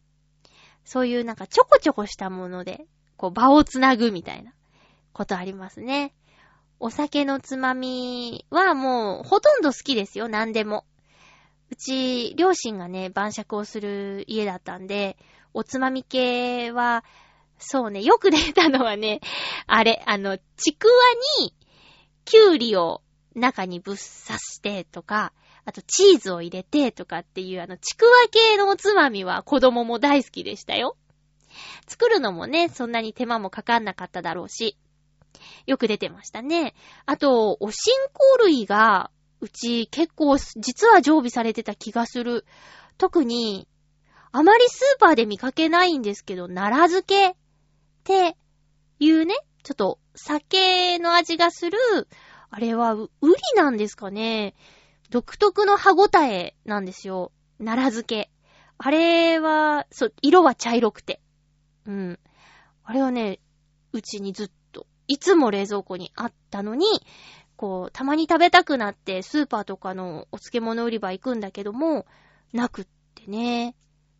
[0.84, 2.86] そういうなんかちょこちょこしたもので、
[3.18, 4.54] こう場をつなぐみたいな
[5.12, 6.14] ことありますね。
[6.80, 10.86] お酒のつまみはもうほとんど好きですよ、何でも。
[11.70, 15.18] うち、両親がね、晩酌をする家だったんで、
[15.52, 17.04] おつまみ系は、
[17.58, 19.20] そうね、よく出たのはね、
[19.66, 20.92] あれ、あの、ちくわ
[21.40, 21.52] に、
[22.24, 23.02] きゅうりを
[23.34, 25.32] 中にぶっ刺してとか、
[25.64, 30.96] あとチーズを入れてとかっていう、あの、ちくわ系のおつまみは子供も大好きでしたよ。
[31.86, 34.76] 作るのもね、そんなに手間もかかんなかっただろうし、
[35.66, 36.74] よく出てましたね。
[37.06, 42.44] あと、おしんこ類が、うち結構実は常備されてた気がする。
[42.96, 43.68] 特に、
[44.32, 47.34] あまりスーパーで見かけないんですけど、奈良漬けっ
[48.04, 48.36] て
[48.98, 51.78] いうね、ちょっと酒の味がする、
[52.50, 54.54] あれは、ウリなんですかね。
[55.10, 57.32] 独特の歯ごたえなんですよ。
[57.58, 58.30] 奈良漬け。
[58.78, 61.20] あれは、そう、色は茶色くて。
[61.88, 62.18] うん。
[62.84, 63.40] あれはね、
[63.92, 66.86] うちにずっと、いつも冷蔵庫にあったのに、
[67.56, 72.06] こう、たまに食べたくなって、スーパーとかのお漬物売り場行くんだけども、
[72.52, 73.74] なくってね。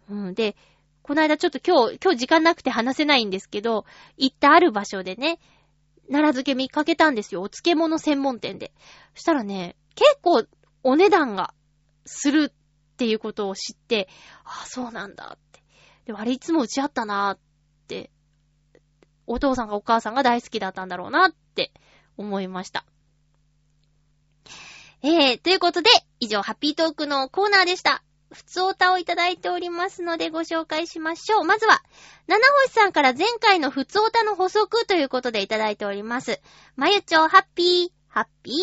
[0.09, 0.35] うん。
[0.35, 0.57] で、
[1.03, 3.85] この間ちょっと今日、今日時間なくて話せないんですけど、
[4.17, 5.39] 行ったある場所でね、
[6.09, 7.43] 奈良漬け見かけたんですよ。
[7.43, 8.73] お漬物専門店で。
[9.15, 10.45] そしたらね、結構
[10.83, 11.53] お値段が
[12.07, 14.09] するっていうことを知って、
[14.45, 15.63] ああ、そうなんだって。
[16.07, 17.39] でもあれいつもうちあったなーっ、
[19.27, 21.71] お父さんがお母さんが大好きだったんだろうなって
[22.17, 22.85] 思いました。
[25.03, 28.03] えー、ということで、以上、ハッピートークのコーナーでした。
[28.33, 31.45] 普通おたをいただいておりますのでご紹介しましょう。
[31.45, 31.83] まずは、
[32.27, 36.41] 七星さんから前回の普通おたの補足ということでいただいております。
[36.77, 38.55] まゆちょ、ハッピー、ハッピー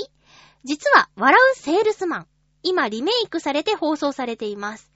[0.65, 2.27] 実は、笑うセールスマン。
[2.63, 4.91] 今リメイクされて放送されています。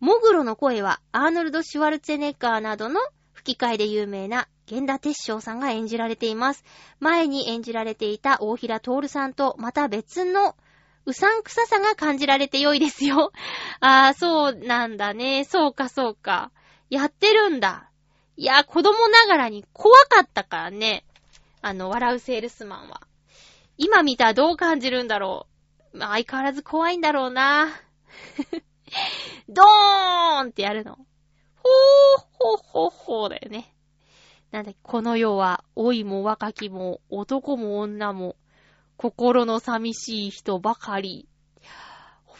[0.00, 3.00] モグロの声は、アーノルド・シュワルツェネッガーなどの
[3.46, 6.64] 吹き替えで有名な源田鉄章さんが演じられています。
[6.98, 10.56] 前に演じられていた大平徹さんとまた別の
[11.04, 13.30] うさんくささが感じられて良いですよ。
[13.78, 15.44] ああ、そうなんだね。
[15.44, 16.50] そうか、そうか。
[16.90, 17.88] やってるんだ。
[18.36, 21.04] いや、子供ながらに怖かったからね。
[21.62, 23.00] あの、笑うセールスマンは。
[23.78, 25.46] 今見たらどう感じるんだろ
[25.94, 25.98] う。
[25.98, 27.68] まあ相変わらず怖いんだろうな。
[29.48, 30.98] ドーンってやるの。
[31.66, 33.74] ほー、ほーほーほーだよね。
[34.50, 38.36] なんだっけ、この世は、老いも若きも、男も女も、
[38.96, 41.28] 心の寂しい人ばかり。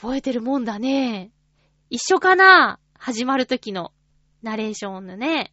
[0.01, 1.33] 覚えてるもんだね。
[1.91, 2.79] 一緒かな？
[2.99, 3.93] 始まる時の
[4.43, 5.53] ナレーションのね。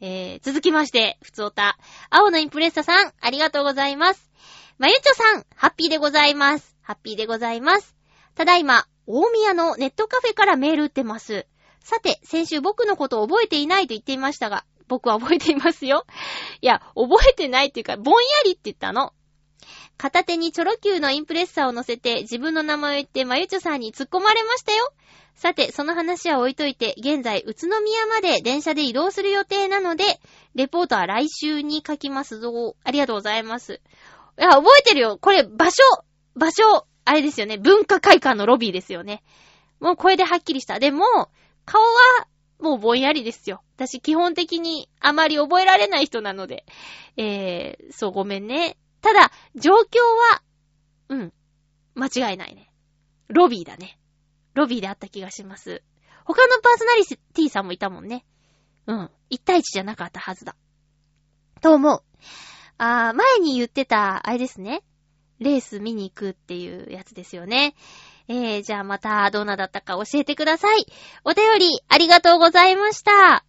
[0.00, 1.78] えー、続きまして、ふつおた。
[2.10, 4.30] 青のインプレッサさん、ありがとうございます。
[4.78, 6.76] まゆちょさん、ハッピーでございます。
[6.82, 7.96] ハッピーでございます。
[8.34, 11.46] ただいま、大宮のネットカフェからメール打ってます。
[11.86, 16.04] さて、先週僕のことを覚えていないと言っていましたが、僕は覚えていますよ。
[16.60, 19.12] いや、覚えてないっていうか、ぼんやりって言ったの。
[19.96, 24.92] 片手にチョロ Q のインプレッサーを乗せて自分の名前を言ってまゆちょさんに突っ込まれましたよ。
[25.36, 30.18] さて、その話は置いといて、現在、宇都宮まで電車で移動する予定なので、
[30.56, 32.74] レポートは来週に書きますぞ。
[32.82, 33.80] ありがとうございます。
[34.40, 35.18] いや、覚えてるよ。
[35.20, 35.84] これ、場所、
[36.34, 37.56] 場所、あれですよね。
[37.56, 39.22] 文化会館のロビーですよね。
[39.78, 40.78] もうこれではっきりした。
[40.78, 41.04] でも、
[41.66, 43.62] 顔は、もうぼんやりですよ。
[43.76, 46.64] 私、基本的にあまり覚えられない人なので。
[47.18, 48.78] えー、そう、ごめんね。
[49.02, 49.74] ただ、状況
[50.32, 50.42] は、
[51.10, 51.32] うん、
[51.94, 52.70] 間違いないね。
[53.28, 53.98] ロビーだね。
[54.54, 55.82] ロビーであった気がします。
[56.24, 58.24] 他のパーソナリティさんもいたもんね。
[58.86, 59.10] うん。
[59.28, 60.56] 一対一じゃなかったはずだ。
[61.60, 62.02] と思う。
[62.78, 64.82] あー、前に言ってた、あれですね。
[65.38, 67.74] レース見に行くっていうやつですよね。
[68.28, 70.86] えー、じゃあまたどんなだったか教えてください。
[71.24, 73.44] お便りありがとうございました。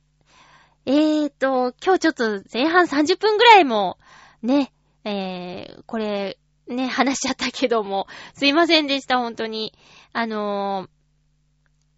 [0.86, 3.98] えーと、今日ちょっと前半30分ぐらいも、
[4.42, 4.72] ね、
[5.04, 9.74] えー、これ、ね、話しちゃったけども、すいませんでした、本当に。
[10.14, 10.90] あのー、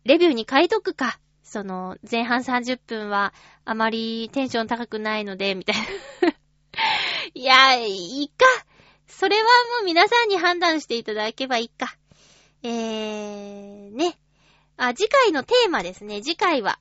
[0.06, 1.20] レビューに書いとくか。
[1.44, 3.34] その、前半30分は、
[3.66, 5.82] あまりテンション高くないので、みたいな。
[7.34, 8.46] いや、いいか。
[9.08, 9.50] それはも
[9.82, 11.99] う皆さんに判断していただけばいいか。
[12.64, 14.18] えー、ね。
[14.78, 16.22] あ、次回のテーマですね。
[16.22, 16.80] 次回は。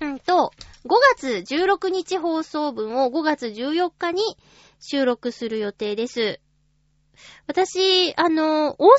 [0.00, 0.52] うんと、
[0.84, 4.22] 5月16日放送分を5月14日に
[4.78, 6.40] 収録する予定です。
[7.46, 8.96] 私、あの、大阪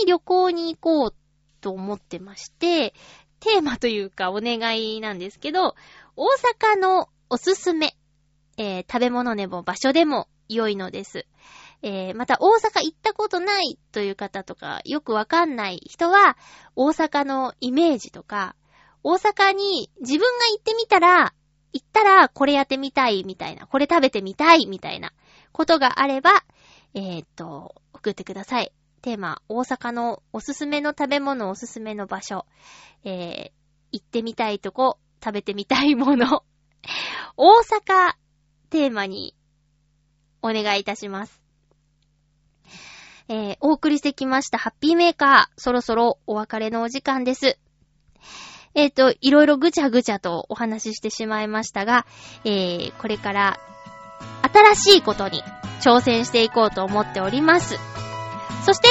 [0.00, 1.14] に旅行に行こう
[1.60, 2.94] と思ってまして、
[3.40, 5.74] テーマというかお願いなんですけど、
[6.16, 6.26] 大
[6.74, 7.96] 阪のおすすめ、
[8.56, 11.26] えー食べ物でも場所でも良いのです。
[11.82, 16.36] えーまた大阪行ったことないという方とか、よくわかんない人は、
[16.76, 18.54] 大阪のイメージとか、
[19.02, 21.34] 大阪に自分が行ってみたら、
[21.72, 25.12] 行ったらこれやってみたいみたいな、これ食べてみたいみたいな
[25.52, 26.44] ことがあれば、
[26.94, 28.72] えーっと、送ってください。
[29.02, 32.44] テーマ、大阪のおすすめの食べ物、おすすめの場所、
[33.04, 33.50] えー、
[33.92, 36.44] 行ってみたいとこ、食べてみたいもの、
[37.36, 38.14] 大阪
[38.68, 39.34] テーマに
[40.42, 41.39] お願いいたします。
[43.32, 47.58] えー、お送りしてきましたハッピーメーカー、そろそろお別れのお時間です。
[48.74, 52.06] えっ、と、いろいろぐちゃぐちゃとお話ししてしまいましたが、
[52.44, 53.60] えー、これから
[54.74, 55.44] 新しいことに
[55.80, 57.76] 挑戦していこうと思っております。
[58.66, 58.88] そして、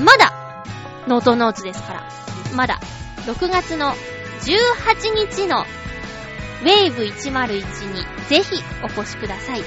[0.00, 0.64] まだ、
[1.06, 2.08] ノートノーツですから、
[2.54, 2.80] まだ、
[3.26, 3.92] 6月の
[4.40, 8.00] 18日のウェーブ101に
[8.30, 9.62] ぜひお越しください。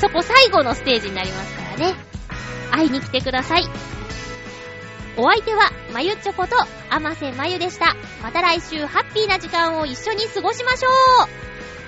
[0.00, 2.15] そこ最後のステージになりますからね。
[2.70, 3.68] 会いに来てください。
[5.16, 6.56] お相手は、まゆっちょこと、
[6.90, 7.96] あませまゆでした。
[8.22, 10.92] また来週、ハッピーな時間を一緒に過ごしましょう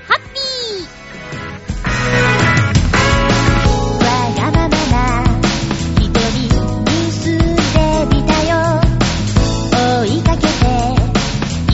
[0.08, 0.98] ハッピー
[4.02, 4.96] わがままな
[6.00, 6.48] 瞳に
[7.12, 7.66] すんで
[8.16, 8.56] みたよ
[10.00, 10.48] 追いかけて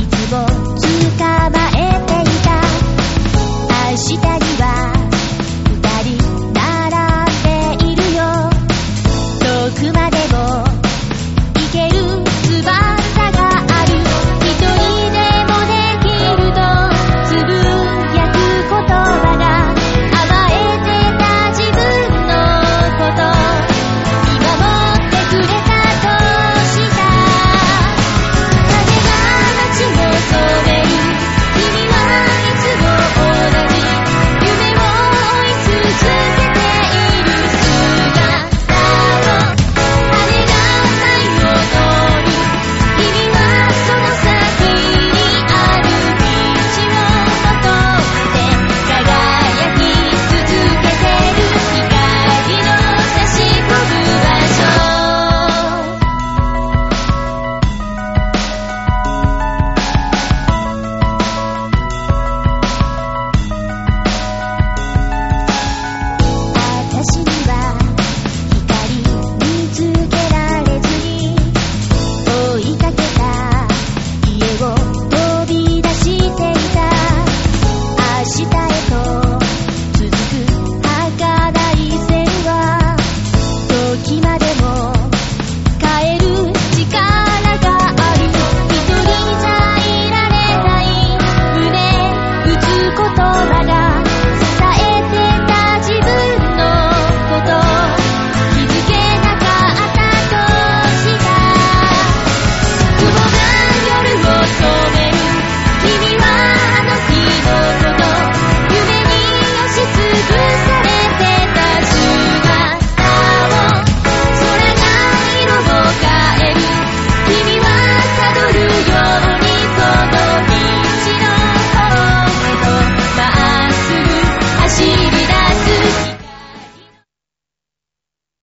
[0.01, 0.35] いつも
[1.17, 1.64] 捕まえ